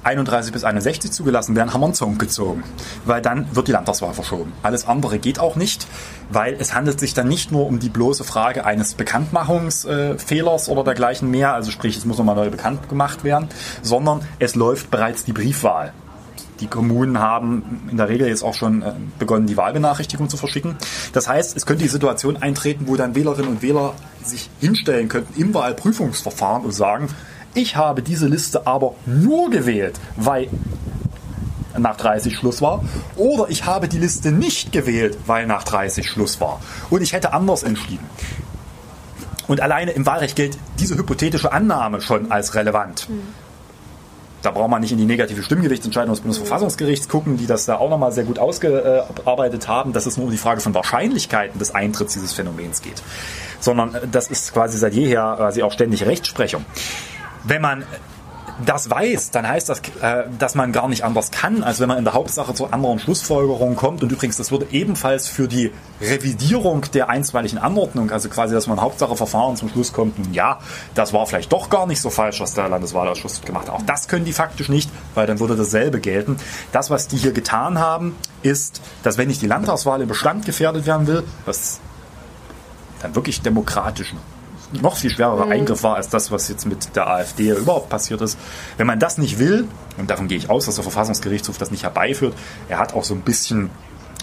31 0.05 0.53
bis 0.53 0.65
61 0.65 1.13
zugelassen 1.13 1.55
werden, 1.57 1.73
haben 1.73 1.81
wir 1.81 1.87
einen 1.87 1.95
Zong 1.95 2.19
gezogen. 2.19 2.63
Weil 3.05 3.21
dann 3.21 3.55
wird 3.55 3.69
die 3.69 3.73
Landtagswahl 3.73 4.15
verschoben. 4.15 4.53
Alles 4.63 4.87
andere 4.87 5.19
geht 5.19 5.39
auch 5.39 5.57
nicht, 5.57 5.87
weil 6.31 6.55
es 6.59 6.75
handelt 6.75 7.01
sich 7.01 7.15
dann 7.15 7.29
nicht 7.29 7.53
nur 7.53 7.67
um 7.67 7.79
die 7.79 7.89
bloße 7.89 8.25
Frage 8.25 8.65
eines 8.65 8.95
Bekanntmachungsfehlers 8.95 10.69
äh, 10.69 10.71
oder 10.71 10.85
dergleichen 10.85 11.31
mehr, 11.31 11.53
also 11.53 11.71
sprich, 11.71 11.97
es 11.97 12.05
muss 12.05 12.19
nochmal 12.19 12.37
neu 12.37 12.51
bekannt 12.51 12.89
gemacht 12.89 13.25
werden, 13.25 13.49
sondern 13.83 14.21
es 14.39 14.55
läuft 14.55 14.91
bereits 14.91 15.25
die 15.25 15.33
Briefwahl. 15.33 15.93
Die 16.61 16.67
Kommunen 16.67 17.19
haben 17.19 17.89
in 17.91 17.97
der 17.97 18.09
Regel 18.09 18.29
jetzt 18.29 18.43
auch 18.43 18.55
schon 18.55 18.83
äh, 18.83 18.93
begonnen, 19.19 19.47
die 19.47 19.57
Wahlbenachrichtigung 19.57 20.29
zu 20.29 20.37
verschicken. 20.37 20.77
Das 21.13 21.29
heißt, 21.29 21.57
es 21.57 21.67
könnte 21.67 21.85
die 21.85 21.89
Situation 21.89 22.37
eintreten, 22.37 22.89
wo 22.89 22.97
dann 22.97 23.15
Wählerinnen 23.15 23.51
und 23.51 23.63
Wähler 23.63 23.95
sich 24.25 24.51
hinstellen 24.61 25.09
könnten 25.09 25.41
im 25.41 25.55
Wahlprüfungsverfahren 25.55 26.65
und 26.65 26.73
sagen, 26.73 27.09
ich 27.55 27.77
habe 27.77 28.03
diese 28.03 28.27
Liste 28.27 28.67
aber 28.67 28.95
nur 29.07 29.51
gewählt, 29.51 29.99
weil 30.17 30.49
nach 31.77 31.97
30 31.97 32.37
Schluss 32.37 32.61
war. 32.61 32.85
Oder 33.17 33.49
ich 33.49 33.65
habe 33.65 33.89
die 33.89 33.99
Liste 33.99 34.33
nicht 34.33 34.73
gewählt, 34.73 35.17
weil 35.27 35.47
nach 35.47 35.65
30 35.65 36.09
Schluss 36.09 36.41
war. 36.41 36.61
Und 36.91 37.03
ich 37.03 37.13
hätte 37.13 37.33
anders 37.33 37.63
entschieden. 37.63 38.05
Und 39.47 39.61
alleine 39.61 39.93
im 39.93 40.05
Wahlrecht 40.05 40.37
gilt 40.37 40.59
diese 40.79 40.97
hypothetische 40.97 41.53
Annahme 41.53 42.01
schon 42.01 42.31
als 42.31 42.55
relevant. 42.55 43.09
Mhm 43.09 43.48
da 44.43 44.51
braucht 44.53 44.71
man 44.71 44.81
nicht 44.81 44.93
in 44.93 44.99
die 44.99 45.05
negative 45.05 45.43
Stimmgewichtsentscheidung 45.43 46.13
des 46.13 46.21
Bundesverfassungsgerichts 46.21 47.09
gucken, 47.09 47.37
die 47.37 47.47
das 47.47 47.67
da 47.67 47.77
auch 47.77 47.91
nochmal 47.91 48.13
sehr 48.13 48.25
gut 48.25 48.39
ausgearbeitet 48.39 49.67
haben, 49.67 49.93
dass 49.93 50.07
es 50.07 50.17
nur 50.17 50.27
um 50.27 50.33
die 50.33 50.39
Frage 50.39 50.61
von 50.61 50.75
Wahrscheinlichkeiten 50.75 51.59
des 51.59 51.75
Eintritts 51.75 52.15
dieses 52.15 52.33
Phänomens 52.33 52.83
geht. 52.83 53.03
Sondern 53.61 53.95
äh, 53.95 54.01
das 54.11 54.29
ist 54.29 54.53
quasi 54.53 54.79
seit 54.79 54.95
jeher 54.95 55.35
quasi 55.37 55.63
auch 55.63 55.73
ständig 55.73 56.07
Rechtsprechung. 56.07 56.65
Wenn 57.45 57.63
man 57.63 57.85
das 58.65 58.91
weiß, 58.91 59.31
dann 59.31 59.47
heißt 59.47 59.69
das, 59.69 59.81
äh, 60.01 60.25
dass 60.39 60.55
man 60.55 60.73
gar 60.73 60.89
nicht 60.89 61.05
anders 61.05 61.31
kann, 61.31 61.63
als 61.63 61.81
wenn 61.81 61.89
man 61.89 61.99
in 61.99 62.05
der 62.05 62.15
Hauptsache 62.15 62.55
zu 62.55 62.73
anderen 62.73 62.99
Schlussfolgerungen 62.99 63.77
kommt. 63.77 64.03
Und 64.03 64.11
übrigens, 64.11 64.37
das 64.37 64.51
würde 64.51 64.67
ebenfalls 64.71 65.29
für 65.29 65.49
die 65.49 65.73
Revidierung 66.01 66.83
der 66.93 67.09
einstweiligen 67.09 67.59
Anordnung, 67.59 68.11
also 68.11 68.29
quasi, 68.29 68.55
dass 68.55 68.67
man 68.67 68.81
Hauptsache-Verfahren 68.81 69.57
zum 69.57 69.69
Schluss 69.69 69.93
kommt, 69.93 70.15
ja, 70.35 70.59
das 70.95 71.13
war 71.13 71.27
vielleicht 71.27 71.53
doch 71.53 71.71
gar 71.71 71.87
nicht 71.87 72.01
so 72.01 72.11
falsch, 72.11 72.41
was 72.41 72.55
der 72.55 72.69
Landeswahlausschuss 72.69 73.43
gemacht 73.43 73.69
hat. 73.69 73.75
Auch 73.75 73.83
das 73.83 74.09
können 74.09 74.25
die 74.25 74.33
faktisch 74.33 74.69
nicht, 74.69 74.91
weil 75.15 75.27
dann 75.27 75.41
würde 75.41 75.57
dasselbe 75.57 76.01
gelten. 76.01 76.37
Das, 76.73 76.91
was 76.91 77.09
die 77.09 77.17
hier 77.17 77.33
getan 77.33 77.79
haben, 77.79 78.17
ist, 78.43 78.81
dass 79.03 79.19
wenn 79.19 79.29
nicht 79.29 79.43
die 79.43 79.47
Landtagswahl 79.47 80.01
im 80.01 80.09
Bestand 80.09 80.45
gefährdet 80.45 80.87
werden 80.87 81.07
will, 81.07 81.23
was 81.45 81.81
dann 83.01 83.15
wirklich 83.15 83.41
demokratisch 83.43 84.13
noch 84.73 84.97
viel 84.97 85.11
schwererer 85.11 85.47
mhm. 85.47 85.53
Eingriff 85.53 85.83
war 85.83 85.97
als 85.97 86.09
das, 86.09 86.31
was 86.31 86.49
jetzt 86.49 86.67
mit 86.67 86.95
der 86.97 87.09
AfD 87.09 87.51
überhaupt 87.51 87.89
passiert 87.89 88.21
ist. 88.21 88.39
Wenn 88.77 88.87
man 88.87 88.99
das 88.99 89.19
nicht 89.19 89.39
will, 89.39 89.67
und 89.97 90.11
davon 90.11 90.29
gehe 90.29 90.39
ich 90.39 90.51
aus, 90.51 90.67
dass 90.67 90.77
der 90.77 90.85
Verfassungsgerichtshof 90.85 91.59
das 91.59 91.71
nicht 91.71 91.83
herbeiführt, 91.83 92.35
er 92.69 92.79
hat 92.79 92.95
auch 92.95 93.05
so 93.05 93.15
ein 93.15 93.23
bisschen 93.23 93.71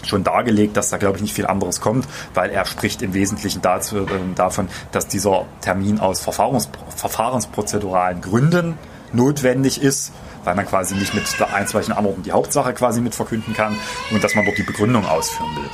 schon 0.04 0.24
dargelegt, 0.24 0.76
dass 0.76 0.90
da, 0.90 0.98
glaube 0.98 1.16
ich, 1.16 1.22
nicht 1.22 1.34
viel 1.34 1.46
anderes 1.46 1.80
kommt, 1.80 2.06
weil 2.34 2.50
er 2.50 2.64
spricht 2.64 3.02
im 3.02 3.14
Wesentlichen 3.14 3.62
dazu, 3.62 3.98
äh, 3.98 4.06
davon, 4.34 4.68
dass 4.92 5.08
dieser 5.08 5.46
Termin 5.62 5.98
aus 5.98 6.20
Verfahrens, 6.20 6.68
verfahrensprozeduralen 6.94 8.20
Gründen 8.20 8.78
notwendig 9.12 9.82
ist, 9.82 10.12
weil 10.44 10.54
man 10.54 10.66
quasi 10.66 10.94
nicht 10.94 11.14
mit 11.14 11.24
der 11.40 11.52
einstweiligen 11.54 11.94
Anordnung 11.94 12.22
die 12.22 12.32
Hauptsache 12.32 12.72
quasi 12.72 13.00
mit 13.00 13.14
verkünden 13.14 13.54
kann 13.54 13.76
und 14.12 14.22
dass 14.22 14.34
man 14.34 14.44
dort 14.44 14.58
die 14.58 14.62
Begründung 14.62 15.04
ausführen 15.06 15.56
will. 15.56 15.70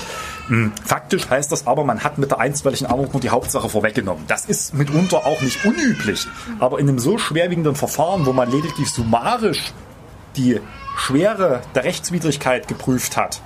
Hm, 0.49 0.73
faktisch 0.85 1.31
heißt 1.31 1.53
das 1.53 1.67
aber, 1.67 1.85
man 1.85 2.03
hat 2.03 2.19
mit 2.19 2.31
der 2.31 2.41
einstweiligen 2.41 2.87
Anordnung 2.87 3.21
die 3.21 3.31
Hauptsache 3.31 3.69
vorweggenommen. 3.69 4.25
Das 4.27 4.45
ist 4.45 4.75
mitunter 4.75 5.27
auch 5.27 5.41
nicht 5.41 5.65
unüblich, 5.65 6.27
aber 6.59 6.79
in 6.79 6.89
einem 6.89 6.99
so 6.99 7.19
schwerwiegenden 7.19 7.75
Verfahren, 7.75 8.27
wo 8.27 8.33
man 8.33 8.51
lediglich 8.51 8.91
summarisch 8.91 9.73
die 10.37 10.61
Schwere 10.97 11.63
der 11.75 11.85
Rechtswidrigkeit 11.85 12.69
geprüft 12.69 13.17
hat, 13.17 13.41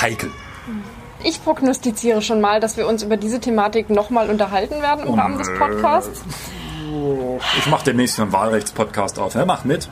heikel. 0.00 0.30
Ich 1.22 1.42
prognostiziere 1.42 2.22
schon 2.22 2.40
mal, 2.40 2.60
dass 2.60 2.76
wir 2.76 2.86
uns 2.86 3.02
über 3.02 3.16
diese 3.16 3.40
Thematik 3.40 3.90
nochmal 3.90 4.30
unterhalten 4.30 4.80
werden 4.80 5.06
im 5.06 5.14
Rahmen 5.14 5.38
des 5.38 5.50
Podcasts. 5.58 6.22
Ich 7.58 7.66
mache 7.66 7.84
demnächst 7.84 8.18
einen 8.18 8.32
Wahlrechtspodcast 8.32 9.18
auf. 9.18 9.34
Er 9.34 9.46
macht 9.46 9.64
mit. 9.64 9.88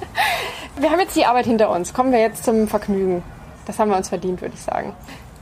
wir 0.78 0.90
haben 0.90 1.00
jetzt 1.00 1.14
die 1.14 1.26
Arbeit 1.26 1.46
hinter 1.46 1.70
uns. 1.70 1.92
Kommen 1.92 2.10
wir 2.10 2.20
jetzt 2.20 2.44
zum 2.44 2.68
Vergnügen. 2.68 3.22
Das 3.66 3.78
haben 3.78 3.90
wir 3.90 3.96
uns 3.96 4.08
verdient, 4.08 4.40
würde 4.40 4.54
ich 4.54 4.62
sagen. 4.62 4.94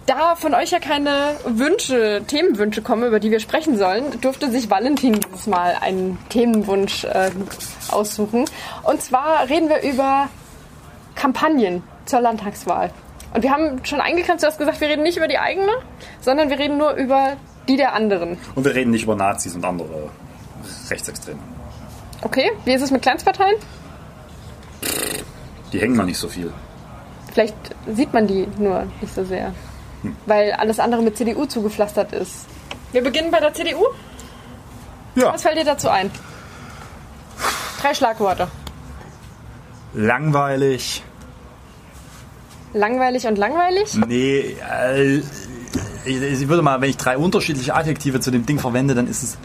Da 0.07 0.37
von 0.37 0.53
euch 0.55 0.71
ja 0.71 0.81
keine 0.81 1.37
Wünsche, 1.47 2.23
Themenwünsche 2.27 2.83
kommen, 2.83 3.05
über 3.05 3.21
die 3.21 3.31
wir 3.31 3.41
sprechen 3.41 3.79
sollen, 3.79 4.21
durfte 4.21 4.51
sich 4.51 4.69
Valentin 4.69 5.15
dieses 5.15 5.47
Mal 5.47 5.77
einen 5.81 6.19
Themenwunsch 6.29 7.05
äh, 7.05 7.31
aussuchen. 7.89 8.45
Und 8.83 9.01
zwar 9.01 9.49
reden 9.49 9.71
wir 9.71 9.83
über 9.83 10.29
Kampagnen 11.15 11.83
zur 12.05 12.21
Landtagswahl. 12.21 12.91
Und 13.33 13.43
wir 13.43 13.51
haben 13.51 13.85
schon 13.85 14.01
eingegrenzt, 14.01 14.45
du 14.45 14.49
hast 14.49 14.59
gesagt, 14.59 14.81
wir 14.81 14.89
reden 14.89 15.03
nicht 15.03 15.17
über 15.17 15.27
die 15.27 15.39
eigene, 15.39 15.73
sondern 16.21 16.51
wir 16.51 16.59
reden 16.59 16.77
nur 16.77 16.93
über 16.93 17.37
die 17.67 17.77
der 17.77 17.95
anderen. 17.95 18.37
Und 18.55 18.65
wir 18.65 18.75
reden 18.75 18.91
nicht 18.91 19.05
über 19.05 19.17
Nazis 19.17 19.55
und 19.55 19.65
andere 19.65 20.11
Rechtsextreme. 20.91 21.41
Okay, 22.21 22.53
wie 22.65 22.75
ist 22.75 22.83
es 22.83 22.91
mit 22.91 23.03
Kleinstparteien? 23.03 23.57
Die 25.73 25.81
hängen 25.81 25.97
noch 25.97 26.05
nicht 26.05 26.19
so 26.19 26.29
viel. 26.29 26.53
Vielleicht 27.35 27.55
sieht 27.87 28.15
man 28.15 28.27
die 28.27 28.49
nur 28.59 28.87
nicht 29.03 29.15
so 29.15 29.25
sehr, 29.25 29.53
hm. 30.03 30.17
weil 30.25 30.53
alles 30.53 30.81
andere 30.81 31.03
mit 31.03 31.19
CDU 31.19 31.45
zugepflastert 31.45 32.13
ist. 32.13 32.47
Wir 32.93 33.03
beginnen 33.03 33.31
bei 33.31 33.41
der 33.41 33.53
CDU? 33.53 33.85
Ja. 35.17 35.35
Was 35.35 35.43
fällt 35.43 35.59
dir 35.59 35.65
dazu 35.65 35.91
ein? 35.91 36.11
Drei 37.83 37.93
Schlagworte. 37.93 38.49
Langweilig, 39.93 41.03
Langweilig 42.75 43.27
und 43.29 43.39
langweilig? 43.39 43.95
Nee, 44.09 44.57
äh, 44.69 45.23
ich 46.05 46.49
würde 46.49 46.61
mal, 46.61 46.81
wenn 46.81 46.91
ich 46.91 46.97
drei 46.97 47.17
unterschiedliche 47.17 47.73
Adjektive 47.73 48.19
zu 48.19 48.33
dem 48.33 48.47
Ding 48.47 48.59
verwende, 48.59 48.97
dann 48.97 49.07
ist 49.07 49.23
es 49.23 49.39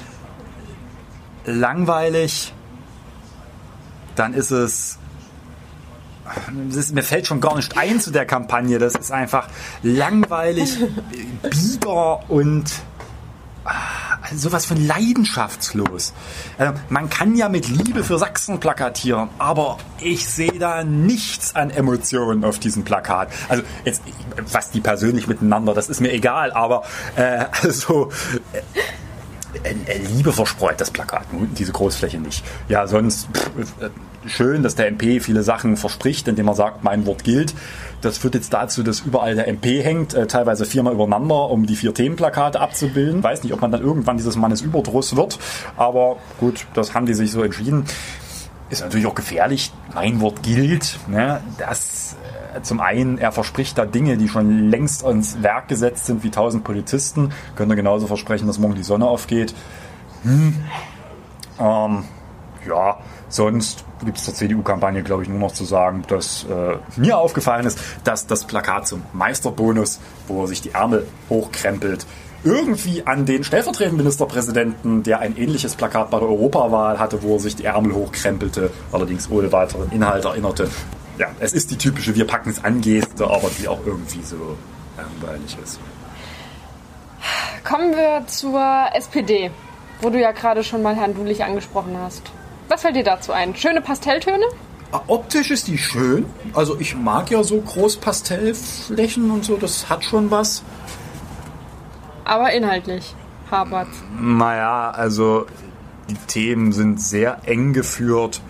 langweilig, 1.46 2.54
dann 4.16 4.34
ist 4.34 4.50
es 4.50 4.98
ist, 6.70 6.94
mir 6.94 7.04
fällt 7.04 7.28
schon 7.28 7.42
gar 7.42 7.56
nicht 7.56 7.78
ein 7.78 8.00
zu 8.00 8.12
der 8.12 8.26
Kampagne. 8.26 8.80
Das 8.80 8.96
ist 8.96 9.12
einfach 9.12 9.48
langweilig, 9.84 10.78
bieder 11.44 12.30
und 12.30 12.72
sowas 14.36 14.66
von 14.66 14.86
leidenschaftslos. 14.86 16.14
Also 16.58 16.74
man 16.90 17.10
kann 17.10 17.36
ja 17.36 17.50
mit 17.50 17.68
Liebe 17.68 18.04
für 18.04 18.18
Sachsen 18.18 18.60
plakatieren, 18.60 19.30
aber 19.38 19.78
ich 20.00 20.28
sehe 20.28 20.60
da 20.60 20.84
nichts 20.84 21.56
an 21.56 21.70
Emotionen 21.70 22.44
auf 22.44 22.60
diesem 22.60 22.84
Plakat. 22.84 23.32
Also 23.48 23.64
jetzt, 23.86 24.02
was 24.52 24.72
die 24.72 24.82
persönlich 24.82 25.28
miteinander, 25.28 25.74
das 25.74 25.90
ist 25.90 26.02
mir 26.02 26.12
egal, 26.12 26.52
aber 26.52 26.84
äh, 27.16 27.46
also 27.64 28.12
äh, 28.54 29.70
äh, 29.70 29.98
Liebe 30.16 30.32
verspreut 30.32 30.80
das 30.80 30.92
Plakat, 30.92 31.26
diese 31.58 31.72
Großfläche 31.72 32.20
nicht. 32.20 32.44
Ja, 32.68 32.88
sonst 32.88 33.28
pff, 33.34 33.82
äh, 33.82 33.90
schön, 34.26 34.64
dass 34.64 34.76
der 34.76 34.88
MP 34.88 35.20
viele 35.20 35.44
Sachen 35.44 35.78
verspricht, 35.78 36.28
indem 36.28 36.48
er 36.48 36.56
sagt, 36.56 36.84
mein 36.84 37.06
Wort 37.06 37.24
gilt. 37.24 37.54
Das 38.02 38.18
führt 38.18 38.36
jetzt 38.36 38.54
dazu, 38.54 38.84
dass 38.84 39.02
überall 39.02 39.36
der 39.36 39.48
MP 39.48 39.82
hängt, 39.82 40.14
äh, 40.14 40.28
teilweise 40.28 40.66
viermal 40.66 40.94
übereinander, 40.94 41.50
um 41.50 41.66
die 41.66 41.76
vier 41.76 41.94
Themenplakate 41.94 42.60
abzubilden. 42.60 43.24
Weiß 43.24 43.44
nicht, 43.44 43.54
ob 43.54 43.62
man 43.62 43.72
dann 43.72 43.82
irgendwann 43.82 44.18
dieses 44.18 44.36
Mannes 44.36 44.62
Überdruss 44.62 45.16
wird, 45.16 45.40
aber 45.76 46.18
gut, 46.40 46.66
das 46.74 46.94
haben 46.94 47.06
die 47.06 47.14
sich 47.14 47.32
so 47.32 47.44
entschieden. 47.44 47.86
Ist 48.70 48.82
natürlich 48.82 49.08
auch 49.08 49.16
gefährlich. 49.16 49.72
Mein 49.96 50.22
Wort 50.22 50.44
gilt. 50.44 51.00
Ne? 51.08 51.42
Das 51.58 52.16
äh, 52.56 52.62
zum 52.62 52.80
einen, 52.80 53.18
er 53.18 53.32
verspricht 53.32 53.78
da 53.78 53.86
Dinge, 53.86 54.18
die 54.18 54.28
schon 54.28 54.70
längst 54.70 55.04
ans 55.04 55.42
Werk 55.42 55.68
gesetzt 55.68 56.06
sind, 56.06 56.24
wie 56.24 56.30
tausend 56.30 56.64
Polizisten. 56.64 57.32
Könnte 57.56 57.76
genauso 57.76 58.06
versprechen, 58.06 58.46
dass 58.48 58.60
morgen 58.60 58.76
die 58.76 58.84
Sonne 58.84 59.08
aufgeht. 59.08 59.56
Hm. 60.24 60.54
Ähm, 61.60 62.04
ja, 62.68 62.98
sonst 63.30 63.86
gibt 64.04 64.18
es 64.18 64.26
zur 64.26 64.34
CDU-Kampagne, 64.34 65.04
glaube 65.04 65.24
ich, 65.24 65.30
nur 65.30 65.40
noch 65.40 65.54
zu 65.54 65.64
sagen, 65.64 66.04
dass 66.08 66.46
äh, 66.46 66.78
mir 67.00 67.18
aufgefallen 67.18 67.66
ist, 67.66 67.80
dass 68.04 68.28
das 68.28 68.46
Plakat 68.46 68.88
zum 68.88 69.04
Meisterbonus, 69.14 70.00
wo 70.28 70.44
er 70.44 70.48
sich 70.48 70.62
die 70.62 70.72
Ärmel 70.72 71.08
hochkrempelt, 71.30 72.06
irgendwie 72.44 73.06
an 73.06 73.26
den 73.26 73.44
stellvertretenden 73.44 73.98
Ministerpräsidenten, 73.98 75.04
der 75.04 75.20
ein 75.20 75.38
ähnliches 75.38 75.76
Plakat 75.76 76.10
bei 76.10 76.20
der 76.20 76.28
Europawahl 76.28 77.00
hatte, 77.00 77.22
wo 77.22 77.36
er 77.36 77.40
sich 77.40 77.56
die 77.56 77.66
Ärmel 77.66 77.94
hochkrempelte, 77.94 78.72
allerdings 78.92 79.30
ohne 79.30 79.52
weiteren 79.52 79.92
Inhalt 79.92 80.26
erinnerte. 80.26 80.70
Ja, 81.18 81.28
es 81.40 81.52
ist 81.52 81.70
die 81.72 81.78
typische 81.78 82.16
Wir 82.16 82.26
packen 82.26 82.50
es 82.50 82.64
an 82.64 82.80
Geste, 82.80 83.26
aber 83.26 83.50
die 83.60 83.68
auch 83.68 83.80
irgendwie 83.86 84.22
so 84.24 84.58
langweilig 84.96 85.58
ist. 85.62 85.80
Kommen 87.66 87.92
wir 87.92 88.26
zur 88.28 88.64
SPD, 88.94 89.52
wo 90.02 90.10
du 90.10 90.20
ja 90.20 90.32
gerade 90.32 90.64
schon 90.64 90.82
mal 90.82 90.96
Herrn 90.96 91.14
Dulich 91.14 91.44
angesprochen 91.44 91.98
hast. 92.02 92.24
Was 92.70 92.84
fällt 92.84 92.96
dir 92.96 93.04
dazu 93.04 93.34
ein? 93.34 93.56
Schöne 93.56 93.82
Pastelltöne? 93.82 94.46
Ah, 94.92 95.02
optisch 95.08 95.50
ist 95.52 95.68
die 95.68 95.78
schön. 95.78 96.26
Also 96.54 96.80
ich 96.80 96.96
mag 96.96 97.30
ja 97.32 97.44
so 97.44 97.60
Großpastellflächen 97.60 99.30
und 99.32 99.44
so, 99.44 99.58
das 99.58 99.90
hat 99.90 100.04
schon 100.04 100.30
was. 100.30 100.64
Aber 102.26 102.52
inhaltlich 102.54 103.16
hapert. 103.50 103.88
Naja, 104.20 104.92
also 104.92 105.48
die 106.10 106.16
Themen 106.28 106.72
sind 106.72 107.02
sehr 107.02 107.40
eng 107.46 107.74
geführt. 107.74 108.42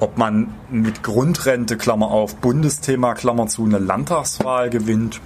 Ob 0.00 0.18
man 0.18 0.52
mit 0.68 1.04
Grundrente, 1.04 1.76
Klammer 1.76 2.10
auf, 2.10 2.36
Bundesthema, 2.36 3.14
Klammer 3.14 3.46
zu, 3.46 3.64
eine 3.64 3.78
Landtagswahl 3.78 4.70
gewinnt, 4.70 5.20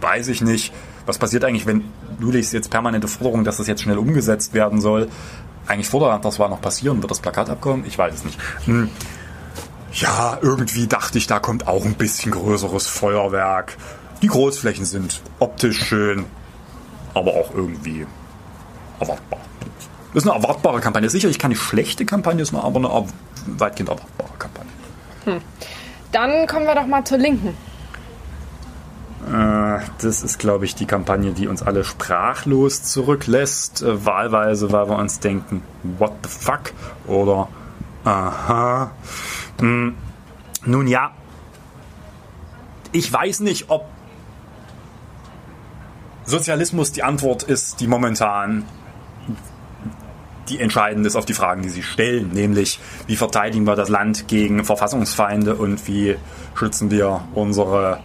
weiß 0.00 0.28
ich 0.28 0.42
nicht. 0.42 0.72
Was 1.06 1.18
passiert 1.18 1.44
eigentlich, 1.44 1.66
wenn 1.66 1.84
Lulichs 2.20 2.52
jetzt 2.52 2.70
permanente 2.70 3.08
Forderung, 3.08 3.42
dass 3.42 3.56
das 3.56 3.66
jetzt 3.66 3.82
schnell 3.82 3.98
umgesetzt 3.98 4.54
werden 4.54 4.80
soll, 4.80 5.08
eigentlich 5.66 5.88
vor 5.88 6.00
der 6.00 6.10
Landtagswahl 6.10 6.48
noch 6.48 6.60
passieren? 6.60 7.02
Wird 7.02 7.10
das 7.10 7.20
Plakat 7.20 7.50
abkommen? 7.50 7.84
Ich 7.86 7.98
weiß 7.98 8.14
es 8.14 8.24
nicht. 8.24 8.38
Hm. 8.66 8.90
Ja, 9.92 10.38
irgendwie 10.42 10.86
dachte 10.86 11.18
ich, 11.18 11.26
da 11.26 11.38
kommt 11.38 11.66
auch 11.66 11.84
ein 11.84 11.94
bisschen 11.94 12.32
größeres 12.32 12.86
Feuerwerk. 12.86 13.76
Die 14.22 14.28
Großflächen 14.28 14.84
sind 14.84 15.22
optisch 15.38 15.82
schön, 15.84 16.26
aber 17.14 17.32
auch 17.32 17.54
irgendwie 17.54 18.06
erwartbar. 19.00 19.40
Das 20.12 20.24
ist 20.24 20.30
eine 20.30 20.42
erwartbare 20.42 20.80
Kampagne. 20.80 21.10
Sicherlich 21.10 21.38
keine 21.38 21.56
schlechte 21.56 22.06
Kampagne, 22.06 22.42
ist 22.42 22.54
aber 22.54 22.76
eine 22.76 23.06
weitgehend 23.58 23.90
erwartbare 23.90 24.32
Kampagne. 24.38 24.70
Hm. 25.24 25.40
Dann 26.12 26.46
kommen 26.46 26.66
wir 26.66 26.74
doch 26.74 26.86
mal 26.86 27.04
zur 27.04 27.18
Linken. 27.18 27.56
Äh, 29.26 29.80
das 30.00 30.22
ist, 30.22 30.38
glaube 30.38 30.64
ich, 30.64 30.74
die 30.74 30.86
Kampagne, 30.86 31.32
die 31.32 31.48
uns 31.48 31.62
alle 31.62 31.84
sprachlos 31.84 32.82
zurücklässt. 32.84 33.82
Äh, 33.82 34.04
wahlweise, 34.04 34.72
weil 34.72 34.88
wir 34.88 34.98
uns 34.98 35.18
denken, 35.20 35.62
what 35.98 36.12
the 36.22 36.28
fuck? 36.28 36.72
Oder 37.06 37.48
aha. 38.04 38.90
Hm. 39.60 39.96
Nun 40.64 40.86
ja, 40.86 41.12
ich 42.92 43.12
weiß 43.12 43.40
nicht, 43.40 43.66
ob 43.68 43.86
Sozialismus 46.24 46.92
die 46.92 47.02
Antwort 47.02 47.42
ist, 47.44 47.80
die 47.80 47.86
momentan 47.86 48.64
die 50.48 50.60
entscheidend 50.60 51.04
ist 51.06 51.16
auf 51.16 51.24
die 51.24 51.34
Fragen, 51.34 51.62
die 51.62 51.68
sie 51.68 51.82
stellen, 51.82 52.30
nämlich 52.32 52.78
wie 53.06 53.16
verteidigen 53.16 53.66
wir 53.66 53.74
das 53.74 53.88
Land 53.88 54.28
gegen 54.28 54.64
Verfassungsfeinde 54.64 55.56
und 55.56 55.86
wie 55.88 56.16
schützen 56.54 56.90
wir 56.90 57.22
unsere 57.34 58.00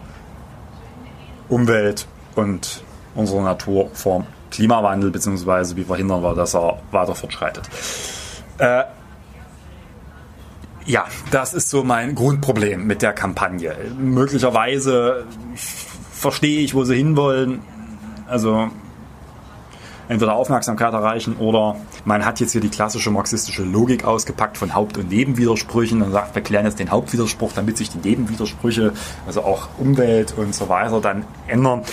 Umwelt 1.51 2.07
und 2.35 2.83
unsere 3.13 3.43
Natur 3.43 3.89
vor 3.93 4.25
Klimawandel, 4.51 5.11
beziehungsweise 5.11 5.75
wie 5.75 5.83
verhindern 5.83 6.23
wir, 6.23 6.33
dass 6.33 6.55
er 6.55 6.79
weiter 6.91 7.13
fortschreitet. 7.13 7.69
Äh, 8.57 8.83
ja, 10.85 11.05
das 11.29 11.53
ist 11.53 11.69
so 11.69 11.83
mein 11.83 12.15
Grundproblem 12.15 12.85
mit 12.85 13.01
der 13.01 13.13
Kampagne. 13.13 13.75
Möglicherweise 13.97 15.25
verstehe 16.11 16.61
ich, 16.61 16.73
wo 16.73 16.83
sie 16.83 16.95
hinwollen. 16.95 17.61
Also 18.27 18.69
entweder 20.07 20.35
Aufmerksamkeit 20.35 20.93
erreichen 20.93 21.35
oder 21.37 21.75
man 22.05 22.25
hat 22.25 22.39
jetzt 22.39 22.51
hier 22.51 22.61
die 22.61 22.69
klassische 22.69 23.11
marxistische 23.11 23.63
Logik 23.63 24.05
ausgepackt 24.05 24.57
von 24.57 24.73
Haupt- 24.73 24.97
und 24.97 25.09
Nebenwidersprüchen 25.09 26.01
und 26.01 26.11
sagt, 26.11 26.35
wir 26.35 26.41
klären 26.41 26.65
jetzt 26.65 26.79
den 26.79 26.91
Hauptwiderspruch, 26.91 27.51
damit 27.53 27.77
sich 27.77 27.89
die 27.89 27.97
Nebenwidersprüche, 27.97 28.93
also 29.25 29.43
auch 29.43 29.69
Umwelt 29.77 30.33
und 30.37 30.53
so 30.53 30.69
weiter, 30.69 31.01
dann 31.01 31.25
ändern. 31.47 31.83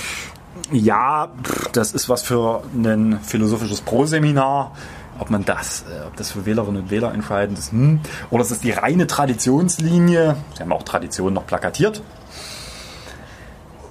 Ja, 0.73 1.29
das 1.73 1.93
ist 1.93 2.09
was 2.09 2.23
für 2.23 2.63
ein 2.75 3.21
philosophisches 3.23 3.81
Proseminar 3.81 4.73
ob 5.19 5.31
man 5.31 5.45
das, 5.45 5.83
äh, 5.83 6.07
ob 6.07 6.17
das 6.17 6.31
für 6.31 6.47
Wählerinnen 6.47 6.83
und 6.83 6.91
Wähler 6.91 7.13
entscheidend 7.13 7.59
ist, 7.59 7.73
hm. 7.73 8.01
oder 8.31 8.43
es 8.43 8.51
ist 8.51 8.65
die 8.65 8.71
reine 8.71 9.07
Traditionslinie, 9.07 10.37
sie 10.55 10.63
haben 10.63 10.73
auch 10.73 10.83
Tradition 10.85 11.33
noch 11.33 11.47
plakatiert, 11.47 12.03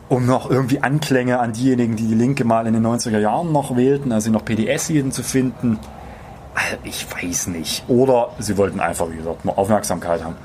um 0.09 0.25
noch 0.25 0.49
irgendwie 0.49 0.81
Anklänge 0.81 1.39
an 1.39 1.53
diejenigen, 1.53 1.95
die 1.95 2.07
die 2.07 2.15
Linke 2.15 2.45
mal 2.45 2.65
in 2.67 2.73
den 2.73 2.85
90er 2.85 3.19
Jahren 3.19 3.51
noch 3.51 3.75
wählten, 3.75 4.11
also 4.11 4.31
noch 4.31 4.45
PDS 4.45 4.89
jeden 4.89 5.11
zu 5.11 5.23
finden. 5.23 5.79
Also 6.53 6.77
ich 6.83 7.05
weiß 7.11 7.47
nicht. 7.47 7.83
Oder 7.87 8.29
sie 8.39 8.57
wollten 8.57 8.79
einfach, 8.79 9.09
wie 9.11 9.17
gesagt, 9.17 9.45
nur 9.45 9.57
Aufmerksamkeit 9.57 10.23
haben. 10.23 10.35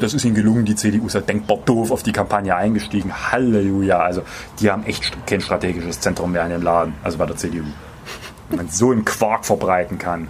Das 0.00 0.12
ist 0.12 0.24
ihnen 0.24 0.34
gelungen, 0.34 0.64
die 0.64 0.74
CDU 0.74 1.06
ist 1.06 1.14
halt 1.14 1.28
denkbar 1.28 1.58
doof 1.64 1.90
auf 1.90 2.02
die 2.02 2.12
Kampagne 2.12 2.54
eingestiegen. 2.54 3.12
Halleluja. 3.30 3.98
Also 3.98 4.22
die 4.58 4.70
haben 4.70 4.84
echt 4.84 5.26
kein 5.26 5.40
strategisches 5.40 6.00
Zentrum 6.00 6.32
mehr 6.32 6.44
in 6.44 6.50
dem 6.50 6.62
Laden, 6.62 6.94
also 7.02 7.18
bei 7.18 7.26
der 7.26 7.36
CDU. 7.36 7.64
Wenn 8.48 8.56
man 8.56 8.68
so 8.68 8.90
einen 8.90 9.04
Quark 9.04 9.44
verbreiten 9.46 9.98
kann. 9.98 10.28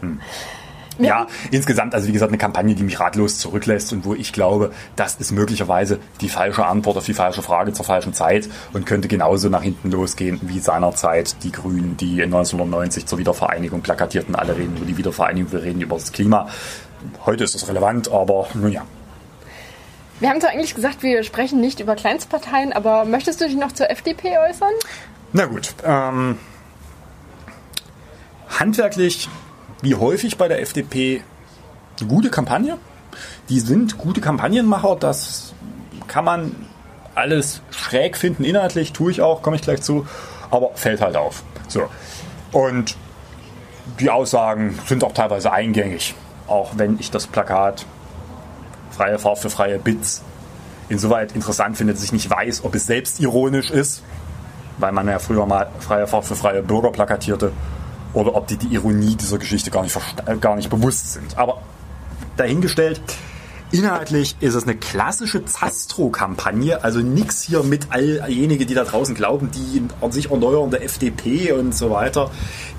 Hm. 0.00 0.20
Ja, 0.98 1.26
insgesamt, 1.50 1.94
also 1.94 2.08
wie 2.08 2.12
gesagt, 2.12 2.30
eine 2.30 2.38
Kampagne, 2.38 2.74
die 2.74 2.82
mich 2.82 2.98
ratlos 3.00 3.38
zurücklässt 3.38 3.92
und 3.92 4.04
wo 4.04 4.14
ich 4.14 4.32
glaube, 4.32 4.72
das 4.96 5.16
ist 5.16 5.32
möglicherweise 5.32 5.98
die 6.20 6.28
falsche 6.28 6.64
Antwort 6.64 6.96
auf 6.96 7.04
die 7.04 7.14
falsche 7.14 7.42
Frage 7.42 7.72
zur 7.72 7.84
falschen 7.84 8.14
Zeit 8.14 8.48
und 8.72 8.86
könnte 8.86 9.08
genauso 9.08 9.48
nach 9.48 9.62
hinten 9.62 9.90
losgehen 9.90 10.40
wie 10.42 10.58
seinerzeit 10.58 11.42
die 11.42 11.52
Grünen, 11.52 11.96
die 11.96 12.22
1990 12.22 13.06
zur 13.06 13.18
Wiedervereinigung 13.18 13.82
plakatierten. 13.82 14.34
Alle 14.34 14.56
reden 14.56 14.76
über 14.76 14.86
die 14.86 14.96
Wiedervereinigung, 14.96 15.52
wir 15.52 15.62
reden 15.62 15.80
über 15.80 15.96
das 15.96 16.12
Klima. 16.12 16.48
Heute 17.26 17.44
ist 17.44 17.54
das 17.54 17.68
relevant, 17.68 18.10
aber 18.10 18.48
nun 18.54 18.72
ja. 18.72 18.82
Wir 20.18 20.30
haben 20.30 20.40
zwar 20.40 20.50
eigentlich 20.50 20.74
gesagt, 20.74 21.02
wir 21.02 21.22
sprechen 21.24 21.60
nicht 21.60 21.80
über 21.80 21.94
Kleinstparteien, 21.94 22.72
aber 22.72 23.04
möchtest 23.04 23.40
du 23.40 23.46
dich 23.46 23.56
noch 23.56 23.72
zur 23.72 23.90
FDP 23.90 24.38
äußern? 24.38 24.72
Na 25.34 25.44
gut. 25.44 25.74
Ähm, 25.84 26.38
handwerklich 28.58 29.28
wie 29.86 29.94
häufig 29.94 30.36
bei 30.36 30.48
der 30.48 30.60
FDP 30.62 31.22
eine 32.00 32.08
gute 32.08 32.28
Kampagne. 32.28 32.76
Die 33.48 33.60
sind 33.60 33.98
gute 33.98 34.20
Kampagnenmacher, 34.20 34.96
das 34.96 35.54
kann 36.08 36.24
man 36.24 36.56
alles 37.14 37.62
schräg 37.70 38.16
finden 38.16 38.42
inhaltlich, 38.42 38.92
tue 38.92 39.12
ich 39.12 39.22
auch, 39.22 39.42
komme 39.42 39.54
ich 39.54 39.62
gleich 39.62 39.82
zu, 39.82 40.04
aber 40.50 40.72
fällt 40.74 41.00
halt 41.00 41.16
auf. 41.16 41.44
So. 41.68 41.84
Und 42.50 42.96
die 44.00 44.10
Aussagen 44.10 44.76
sind 44.86 45.04
auch 45.04 45.12
teilweise 45.12 45.52
eingängig, 45.52 46.16
auch 46.48 46.72
wenn 46.76 46.98
ich 46.98 47.12
das 47.12 47.28
Plakat 47.28 47.86
freie 48.90 49.20
Fahrt 49.20 49.38
für 49.38 49.50
freie 49.50 49.78
Bits 49.78 50.22
insoweit 50.88 51.32
interessant 51.32 51.76
finde, 51.76 51.94
dass 51.94 52.02
ich 52.02 52.12
nicht 52.12 52.28
weiß, 52.28 52.64
ob 52.64 52.74
es 52.74 52.86
selbst 52.86 53.20
ironisch 53.20 53.70
ist, 53.70 54.02
weil 54.78 54.90
man 54.90 55.06
ja 55.06 55.20
früher 55.20 55.46
mal 55.46 55.68
freie 55.78 56.08
Fahrt 56.08 56.24
für 56.24 56.34
freie 56.34 56.62
Bürger 56.62 56.90
plakatierte 56.90 57.52
oder 58.16 58.34
ob 58.34 58.46
die 58.46 58.56
die 58.56 58.68
Ironie 58.68 59.14
dieser 59.14 59.38
Geschichte 59.38 59.70
gar 59.70 59.82
nicht, 59.82 59.96
gar 60.40 60.56
nicht 60.56 60.70
bewusst 60.70 61.12
sind. 61.12 61.36
Aber 61.38 61.62
dahingestellt, 62.36 63.00
Inhaltlich 63.72 64.36
ist 64.38 64.54
es 64.54 64.62
eine 64.62 64.76
klassische 64.76 65.44
Zastro-Kampagne, 65.44 66.84
also 66.84 67.00
nichts 67.00 67.42
hier 67.42 67.64
mit 67.64 67.88
all 67.90 68.24
jenigen, 68.30 68.64
die 68.64 68.74
da 68.74 68.84
draußen 68.84 69.16
glauben, 69.16 69.50
die 69.50 69.82
an 70.00 70.12
sich 70.12 70.30
erneuernde 70.30 70.80
FDP 70.80 71.50
und 71.50 71.74
so 71.74 71.90
weiter. 71.90 72.30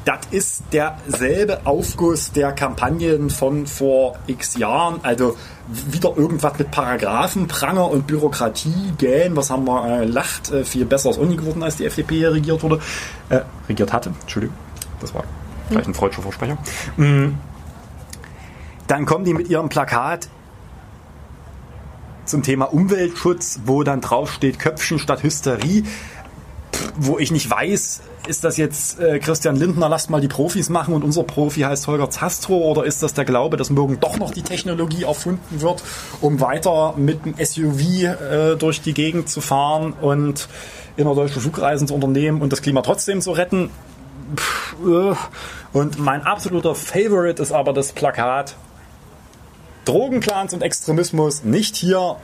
Das 0.05 0.19
ist 0.31 0.63
derselbe 0.71 1.65
Aufguss 1.65 2.31
der 2.31 2.53
Kampagnen 2.53 3.29
von 3.29 3.67
vor 3.67 4.17
x 4.27 4.57
Jahren, 4.57 5.01
also 5.03 5.35
wieder 5.67 6.15
irgendwas 6.15 6.57
mit 6.57 6.71
Paragraphen, 6.71 7.49
Pranger 7.49 7.91
und 7.91 8.07
Bürokratie, 8.07 8.93
gähn, 8.97 9.35
was 9.35 9.49
haben 9.49 9.65
wir 9.65 9.89
äh, 9.89 10.05
lacht, 10.05 10.51
äh, 10.51 10.63
viel 10.63 10.85
besser 10.85 11.09
als 11.09 11.17
Uni 11.17 11.35
geworden, 11.35 11.63
als 11.63 11.75
die 11.75 11.85
FDP 11.85 12.15
hier 12.15 12.31
regiert 12.31 12.63
wurde, 12.63 12.79
äh, 13.27 13.41
regiert 13.67 13.91
hatte, 13.91 14.13
Entschuldigung. 14.21 14.66
Das 14.99 15.13
war 15.13 15.23
vielleicht 15.69 15.87
ein 15.87 15.93
freudscher 15.93 16.21
Versprecher. 16.21 16.57
Mm. 16.97 17.35
Dann 18.87 19.05
kommen 19.05 19.25
die 19.25 19.33
mit 19.33 19.49
ihrem 19.49 19.69
Plakat 19.69 20.29
zum 22.25 22.43
Thema 22.43 22.65
Umweltschutz, 22.65 23.61
wo 23.65 23.83
dann 23.83 24.01
drauf 24.01 24.31
steht 24.31 24.59
Köpfchen 24.59 24.99
statt 24.99 25.23
Hysterie, 25.23 25.83
wo 26.95 27.17
ich 27.17 27.31
nicht 27.31 27.49
weiß, 27.49 28.01
ist 28.27 28.43
das 28.43 28.57
jetzt 28.57 28.99
äh, 28.99 29.19
Christian 29.19 29.55
Lindner, 29.55 29.89
lasst 29.89 30.09
mal 30.09 30.21
die 30.21 30.27
Profis 30.27 30.69
machen 30.69 30.93
und 30.93 31.03
unser 31.03 31.23
Profi 31.23 31.61
heißt 31.61 31.87
Holger 31.87 32.09
Zastro 32.09 32.57
oder 32.57 32.83
ist 32.83 33.01
das 33.01 33.13
der 33.13 33.25
Glaube, 33.25 33.57
dass 33.57 33.69
morgen 33.69 33.99
doch 33.99 34.17
noch 34.17 34.31
die 34.31 34.41
Technologie 34.41 35.03
erfunden 35.03 35.61
wird, 35.61 35.83
um 36.21 36.41
weiter 36.41 36.93
mit 36.97 37.25
dem 37.25 37.35
SUV 37.43 37.81
äh, 37.81 38.55
durch 38.57 38.81
die 38.81 38.93
Gegend 38.93 39.29
zu 39.29 39.41
fahren 39.41 39.93
und 39.93 40.49
innerdeutsche 40.97 41.39
Flugreisen 41.39 41.87
zu 41.87 41.93
unternehmen 41.95 42.41
und 42.41 42.51
das 42.51 42.61
Klima 42.61 42.81
trotzdem 42.81 43.21
zu 43.21 43.31
retten? 43.31 43.69
Äh. 44.85 45.15
Und 45.73 45.99
mein 45.99 46.23
absoluter 46.23 46.75
Favorite 46.75 47.41
ist 47.41 47.51
aber 47.51 47.73
das 47.73 47.91
Plakat 47.91 48.55
Drogenclans 49.85 50.53
und 50.53 50.61
Extremismus 50.61 51.43
nicht 51.43 51.75
hier 51.75 52.17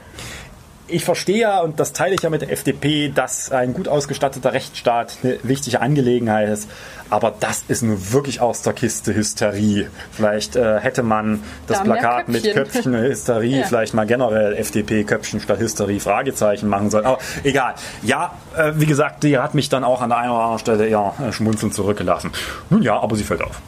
ich 0.93 1.03
verstehe 1.03 1.39
ja, 1.39 1.62
und 1.62 1.79
das 1.79 1.93
teile 1.93 2.15
ich 2.15 2.21
ja 2.21 2.29
mit 2.29 2.41
der 2.41 2.51
FDP, 2.51 3.10
dass 3.10 3.51
ein 3.51 3.73
gut 3.73 3.88
ausgestatteter 3.88 4.53
Rechtsstaat 4.53 5.17
eine 5.23 5.39
wichtige 5.43 5.82
Angelegenheit 5.82 6.49
ist. 6.49 6.69
Aber 7.10 7.34
das 7.39 7.63
ist 7.67 7.84
nun 7.84 8.12
wirklich 8.12 8.41
aus 8.41 8.62
der 8.62 8.73
Kiste 8.73 9.13
Hysterie. 9.13 9.88
Vielleicht 10.12 10.56
äh, 10.56 10.79
hätte 10.79 11.03
man 11.03 11.43
das 11.67 11.79
da 11.79 11.84
Plakat 11.84 12.27
mit 12.27 12.43
Köpfchen 12.53 12.95
Hysterie, 12.95 13.60
ja. 13.60 13.65
vielleicht 13.65 13.93
mal 13.93 14.06
generell 14.06 14.53
FDP 14.53 15.03
Köpfchen 15.03 15.39
statt 15.39 15.60
Hysterie 15.60 15.99
Fragezeichen 15.99 16.67
machen 16.69 16.89
sollen. 16.89 17.06
Aber 17.06 17.19
egal. 17.43 17.75
Ja, 18.01 18.34
äh, 18.56 18.71
wie 18.75 18.86
gesagt, 18.86 19.23
die 19.23 19.38
hat 19.38 19.53
mich 19.53 19.69
dann 19.69 19.84
auch 19.84 20.01
an 20.01 20.10
der 20.10 20.19
einen 20.19 20.32
oder 20.32 20.41
anderen 20.41 20.60
Stelle 20.60 20.88
eher 20.88 21.13
äh, 21.27 21.32
schmunzelnd 21.32 21.73
zurückgelassen. 21.73 22.32
Nun 22.69 22.82
ja, 22.82 22.99
aber 22.99 23.15
sie 23.15 23.23
fällt 23.23 23.41
auf. 23.41 23.62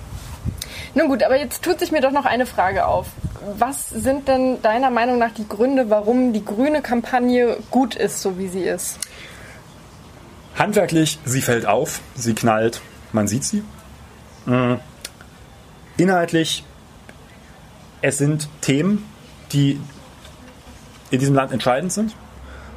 Nun 0.95 1.10
gut, 1.10 1.23
aber 1.23 1.38
jetzt 1.38 1.62
tut 1.62 1.79
sich 1.79 1.91
mir 1.91 1.99
doch 1.99 2.12
noch 2.12 2.25
eine 2.25 2.45
Frage 2.45 2.88
auf. 2.88 3.08
Was 3.58 3.89
sind 3.89 4.29
denn 4.29 4.62
deiner 4.62 4.89
Meinung 4.89 5.19
nach 5.19 5.31
die 5.31 5.47
Gründe, 5.47 5.89
warum 5.89 6.31
die 6.31 6.43
grüne 6.43 6.81
Kampagne 6.81 7.58
gut 7.69 7.95
ist, 7.95 8.21
so 8.21 8.38
wie 8.39 8.47
sie 8.47 8.63
ist? 8.63 8.97
Handwerklich, 10.58 11.19
sie 11.25 11.41
fällt 11.41 11.65
auf, 11.65 11.99
sie 12.15 12.34
knallt, 12.34 12.81
man 13.12 13.27
sieht 13.27 13.43
sie. 13.43 13.62
Mhm. 14.45 14.79
Inhaltlich, 15.97 16.63
es 18.01 18.17
sind 18.17 18.47
Themen, 18.62 19.05
die 19.51 19.79
in 21.12 21.19
diesem 21.19 21.36
Land 21.36 21.51
entscheidend 21.51 21.91
sind. 21.91 22.15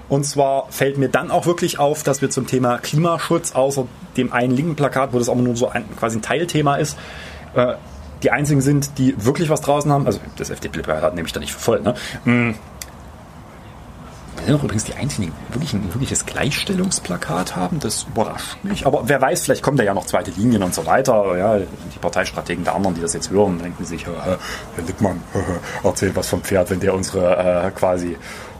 Und 0.09 0.25
zwar 0.25 0.73
fällt 0.73 0.99
mir 0.99 1.09
dann 1.09 1.31
auch 1.31 1.47
wirklich 1.47 1.79
auf, 1.79 2.03
dass 2.03 2.21
wir 2.21 2.31
zum 2.31 2.47
Thema 2.47 2.79
Klimaschutz, 2.79 3.53
außer 3.53 3.87
dem 4.17 4.33
einen 4.33 4.57
linken 4.57 4.75
Plakat, 4.75 5.13
wo 5.13 5.19
das 5.19 5.29
aber 5.29 5.43
nur 5.43 5.55
so 5.55 5.69
ein, 5.69 5.85
quasi 5.97 6.19
ein 6.19 6.23
Teilthema 6.23 6.77
ist, 6.77 6.97
äh, 7.55 7.75
die 8.23 8.31
einzigen 8.31 8.61
sind, 8.61 8.99
die 8.99 9.15
wirklich 9.25 9.49
was 9.51 9.61
draußen 9.61 9.91
haben. 9.91 10.07
Also 10.07 10.21
das 10.37 10.51
FDP-Plakat 10.51 11.15
nehme 11.15 11.27
ich 11.27 11.33
da 11.33 11.41
nicht 11.41 11.53
für 11.53 11.61
voll. 11.61 11.81
Ne? 11.81 11.95
Mhm. 12.25 12.55
Wir 14.37 14.47
sind 14.47 14.55
auch 14.55 14.65
übrigens 14.65 14.85
die 14.85 14.95
einzigen, 14.95 15.33
die 15.49 15.55
wirklich 15.55 15.73
ein 15.73 15.85
wirkliches 15.93 16.25
Gleichstellungsplakat 16.25 17.57
haben. 17.57 17.81
Das 17.81 18.05
überrascht 18.05 18.57
mich. 18.63 18.87
Aber 18.87 19.09
wer 19.09 19.21
weiß, 19.21 19.43
vielleicht 19.43 19.63
kommen 19.63 19.77
da 19.77 19.85
ja 19.85 19.95
noch 19.95 20.07
zweite 20.07 20.31
Linien 20.31 20.63
und 20.63 20.75
so 20.75 20.87
weiter. 20.87 21.37
Ja, 21.37 21.59
die 21.59 21.99
Parteistrategen 22.01 22.65
der 22.65 22.75
anderen, 22.75 22.95
die 22.95 23.01
das 23.01 23.15
jetzt 23.15 23.31
hören, 23.31 23.59
denken 23.59 23.85
sich, 23.85 24.07
Herr 24.07 24.39
Lippmann 24.87 25.21
erzählt 25.83 26.15
was 26.15 26.29
vom 26.29 26.43
Pferd, 26.43 26.71
wenn 26.71 26.81
der 26.81 26.95
unsere 26.95 27.67
äh, 27.67 27.71
quasi 27.73 28.17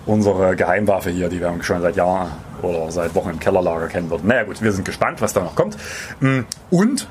unsere 0.09 0.57
Geheimwaffe 0.57 1.11
hier, 1.11 1.29
die 1.29 1.41
wir 1.41 1.55
schon 1.63 1.83
seit 1.83 1.97
Jahren 1.97 2.33
oder 2.63 2.91
seit 2.91 3.15
Wochen 3.15 3.31
im 3.31 3.39
Kellerlager 3.39 3.89
kennen 3.89 4.11
würden. 4.11 4.27
Naja 4.27 4.45
gut, 4.45 4.61
wir 4.61 4.73
sind 4.73 4.85
gespannt, 4.85 5.21
was 5.21 5.35
da 5.35 5.41
noch 5.41 5.55
kommt. 5.55 5.77
Mm, 6.21 6.41
und 6.71 7.07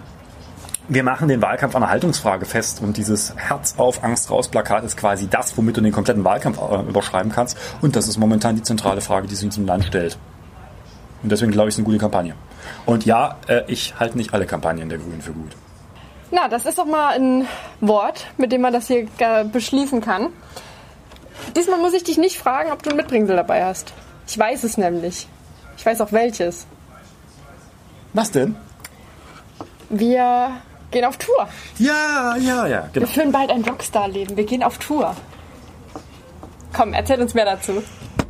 wir 0.89 1.04
machen 1.04 1.28
den 1.28 1.41
Wahlkampf 1.41 1.76
an 1.76 1.84
einer 1.84 1.91
Haltungsfrage 1.91 2.45
fest 2.45 2.82
und 2.82 2.97
dieses 2.97 3.36
Herz 3.36 3.76
auf 3.78 4.04
Angst 4.04 4.32
raus 4.32 4.47
Plakat 4.47 4.84
ist 4.84 4.97
quasi 4.97 5.28
das, 5.28 5.58
womit 5.58 5.78
du 5.78 5.82
den 5.82 5.91
kompletten 5.91 6.23
Wahlkampf 6.23 6.60
äh, 6.60 6.89
überschreiben 6.89 7.32
kannst 7.32 7.58
und 7.82 7.95
das 7.95 8.08
ist 8.08 8.17
momentan 8.17 8.56
die 8.56 8.63
zentrale 8.63 9.02
Frage, 9.02 9.28
die 9.28 9.36
sich 9.36 9.45
uns 9.45 9.58
im 9.58 9.65
Land 9.65 9.86
stellt. 9.86 10.17
Und 11.23 11.32
deswegen 11.32 11.52
glaube 11.52 11.69
ich, 11.69 11.73
es 11.73 11.76
ist 11.76 11.80
eine 11.80 11.86
gute 11.86 11.97
Kampagne. 11.97 12.36
Und 12.86 13.06
ja, 13.06 13.38
äh, 13.47 13.63
ich 13.67 14.00
halte 14.00 14.17
nicht 14.17 14.34
alle 14.34 14.45
Kampagnen 14.45 14.88
der 14.88 15.00
Grünen 15.00 15.21
für 15.21 15.32
gut. 15.32 15.52
Na, 16.32 16.47
das 16.47 16.65
ist 16.65 16.78
doch 16.78 16.86
mal 16.86 17.15
ein 17.15 17.47
Wort, 17.82 18.28
mit 18.38 18.52
dem 18.52 18.62
man 18.62 18.73
das 18.73 18.88
hier 18.88 19.08
beschließen 19.52 20.02
kann. 20.02 20.28
Diesmal 21.56 21.80
muss 21.80 21.93
ich 21.93 22.04
dich 22.04 22.17
nicht 22.17 22.38
fragen, 22.38 22.71
ob 22.71 22.84
du 22.84 22.89
ein 22.89 22.97
Mitbringsel 22.97 23.36
dabei 23.36 23.65
hast. 23.65 23.93
Ich 24.28 24.38
weiß 24.38 24.63
es 24.63 24.78
nämlich. 24.78 25.28
Ich 25.78 25.86
weiß 25.86 26.02
auch 26.02 26.12
welches. 26.12 26.67
Was 28.13 28.32
denn? 28.32 28.56
Wir 29.89 30.52
gehen 30.91 31.06
auf 31.06 31.17
Tour. 31.17 31.47
Ja, 31.78 32.36
ja, 32.38 32.67
ja. 32.67 32.89
Genau. 32.93 33.06
Wir 33.06 33.13
führen 33.13 33.32
bald 33.32 33.50
ein 33.52 33.63
Rockstar-Leben. 33.63 34.38
Wir 34.38 34.45
gehen 34.45 34.63
auf 34.63 34.78
Tour. 34.78 35.15
Komm, 36.73 36.93
erzähl 36.93 37.21
uns 37.21 37.34
mehr 37.34 37.45
dazu. 37.45 37.84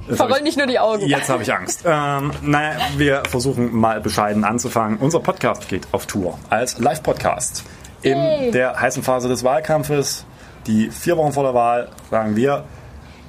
Verroll 0.09 0.41
nicht 0.41 0.57
nur 0.57 0.67
die 0.67 0.79
Augen. 0.79 1.05
Jetzt 1.05 1.29
habe 1.29 1.43
ich 1.43 1.53
Angst. 1.53 1.81
Ähm, 1.85 2.31
naja, 2.41 2.77
wir 2.95 3.23
versuchen 3.29 3.75
mal 3.75 3.99
bescheiden 3.99 4.45
anzufangen. 4.45 4.97
Unser 4.99 5.19
Podcast 5.19 5.67
geht 5.67 5.85
auf 5.91 6.05
Tour 6.05 6.39
als 6.49 6.79
Live-Podcast. 6.79 7.63
In 8.03 8.17
Yay. 8.17 8.51
der 8.51 8.79
heißen 8.79 9.03
Phase 9.03 9.27
des 9.27 9.43
Wahlkampfes, 9.43 10.25
die 10.65 10.91
vier 10.91 11.17
Wochen 11.17 11.33
vor 11.33 11.43
der 11.43 11.53
Wahl, 11.53 11.89
sagen 12.09 12.35
wir, 12.37 12.63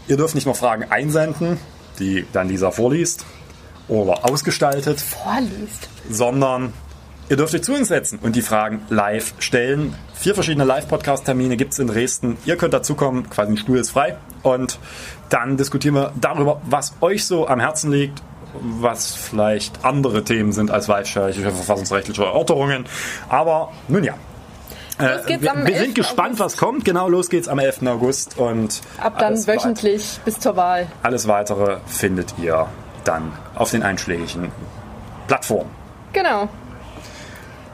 ihr 0.06 0.16
dürft 0.16 0.34
nicht 0.36 0.44
nur 0.44 0.54
Fragen 0.54 0.84
einsenden, 0.90 1.58
die 1.98 2.26
dann 2.32 2.48
Lisa 2.48 2.70
vorliest 2.70 3.24
oder 3.88 4.24
ausgestaltet, 4.24 5.00
Vorliest. 5.00 5.88
sondern 6.08 6.72
ihr 7.28 7.36
dürft 7.36 7.54
euch 7.54 7.62
zu 7.62 7.74
uns 7.74 7.88
setzen 7.88 8.18
und 8.22 8.36
die 8.36 8.42
Fragen 8.42 8.82
live 8.90 9.34
stellen. 9.38 9.94
Vier 10.14 10.34
verschiedene 10.34 10.64
Live-Podcast-Termine 10.64 11.56
gibt 11.56 11.72
es 11.72 11.78
in 11.78 11.86
Dresden. 11.88 12.36
Ihr 12.44 12.56
könnt 12.56 12.74
dazukommen, 12.74 13.28
quasi 13.30 13.52
ein 13.52 13.56
Stuhl 13.56 13.78
ist 13.78 13.90
frei. 13.90 14.16
Und 14.42 14.78
dann 15.28 15.56
diskutieren 15.56 15.94
wir 15.94 16.12
darüber, 16.20 16.60
was 16.64 16.94
euch 17.00 17.26
so 17.26 17.46
am 17.48 17.60
Herzen 17.60 17.90
liegt, 17.92 18.22
was 18.60 19.14
vielleicht 19.14 19.84
andere 19.84 20.24
Themen 20.24 20.52
sind 20.52 20.70
als 20.70 20.88
wahlsteuerliche 20.88 21.42
verfassungsrechtliche 21.42 22.24
Erörterungen. 22.24 22.86
Aber 23.28 23.72
nun 23.88 24.04
ja. 24.04 24.14
Geht's 25.26 25.42
wir, 25.42 25.54
wir 25.54 25.66
11. 25.74 25.78
sind 25.78 25.94
gespannt, 25.94 26.40
was 26.40 26.56
kommt. 26.56 26.84
Genau, 26.84 27.08
los 27.08 27.30
geht's 27.30 27.46
am 27.46 27.60
11. 27.60 27.86
August. 27.86 28.36
Und 28.36 28.80
Ab 29.00 29.14
dann 29.18 29.28
alles 29.28 29.46
weit- 29.46 29.58
wöchentlich 29.58 30.18
bis 30.24 30.40
zur 30.40 30.56
Wahl. 30.56 30.88
Alles 31.04 31.28
weitere 31.28 31.76
findet 31.86 32.34
ihr 32.42 32.66
dann 33.04 33.30
auf 33.54 33.70
den 33.70 33.84
einschlägigen 33.84 34.50
Plattformen. 35.28 35.70
Genau. 36.12 36.48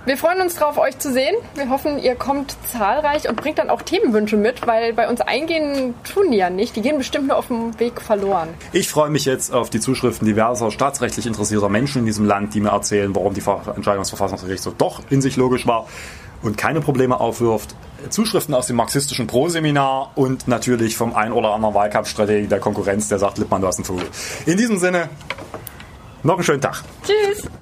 Wir 0.07 0.19
freuen 0.19 0.43
uns 0.43 0.57
drauf, 0.57 0.77
euch 0.77 0.99
zu 0.99 1.11
sehen. 1.11 1.35
Wir 1.55 1.71
hoffen, 1.71 1.99
ihr 1.99 2.15
kommt 2.15 2.57
zahlreich 2.71 3.27
und 3.27 3.37
bringt 3.37 3.59
dann 3.59 3.71
auch 3.71 3.81
Themenwünsche 3.81 4.37
mit, 4.37 4.67
weil 4.67 4.93
bei 4.93 5.09
uns 5.09 5.23
eingehen 5.23 5.95
tun 6.05 6.31
die 6.31 6.37
ja 6.37 6.51
nicht. 6.51 6.77
Die 6.77 6.83
gehen 6.83 6.99
bestimmt 6.99 7.29
nur 7.29 7.39
auf 7.39 7.47
dem 7.47 7.79
Weg 7.81 8.03
verloren. 8.03 8.51
Ich 8.73 8.89
freue 8.89 9.09
mich 9.09 9.25
jetzt 9.25 9.55
auf 9.55 9.71
die 9.71 9.81
Zuschriften 9.81 10.27
diverser 10.27 10.71
staatsrechtlich 10.71 11.27
interessierter 11.27 11.71
Menschen 11.71 12.01
in 12.01 12.07
diesem 12.07 12.27
Land, 12.27 12.53
die 12.53 12.61
mir 12.61 12.69
erzählen, 12.69 13.15
warum 13.15 13.33
die 13.33 13.41
Entscheidung 13.75 14.03
des 14.03 14.11
Verfassungsgerichts 14.11 14.69
doch 14.77 15.01
in 15.09 15.23
sich 15.23 15.37
logisch 15.37 15.67
war 15.67 15.87
und 16.43 16.59
keine 16.59 16.83
Probleme 16.83 17.19
aufwirft. 17.19 17.75
Zuschriften 18.11 18.55
aus 18.55 18.67
dem 18.67 18.77
marxistischen 18.77 19.27
Pro-Seminar 19.27 20.13
und 20.17 20.47
natürlich 20.47 20.99
vom 20.99 21.15
ein 21.15 21.33
oder 21.33 21.55
anderen 21.55 21.75
Wahlkampfstrategen 21.75 22.51
der 22.51 22.61
Konkurrenz, 22.61 23.09
der 23.09 23.19
sagt, 23.19 23.39
Lippmann, 23.39 23.63
du 23.63 23.69
hast 23.69 23.79
einen 23.79 23.87
Vogel. 23.87 24.05
In 24.45 24.59
diesem 24.59 24.77
Sinne, 24.77 25.09
noch 26.23 26.35
einen 26.35 26.43
schönen 26.43 26.61
Tag. 26.61 26.83
Tschüss! 27.07 27.49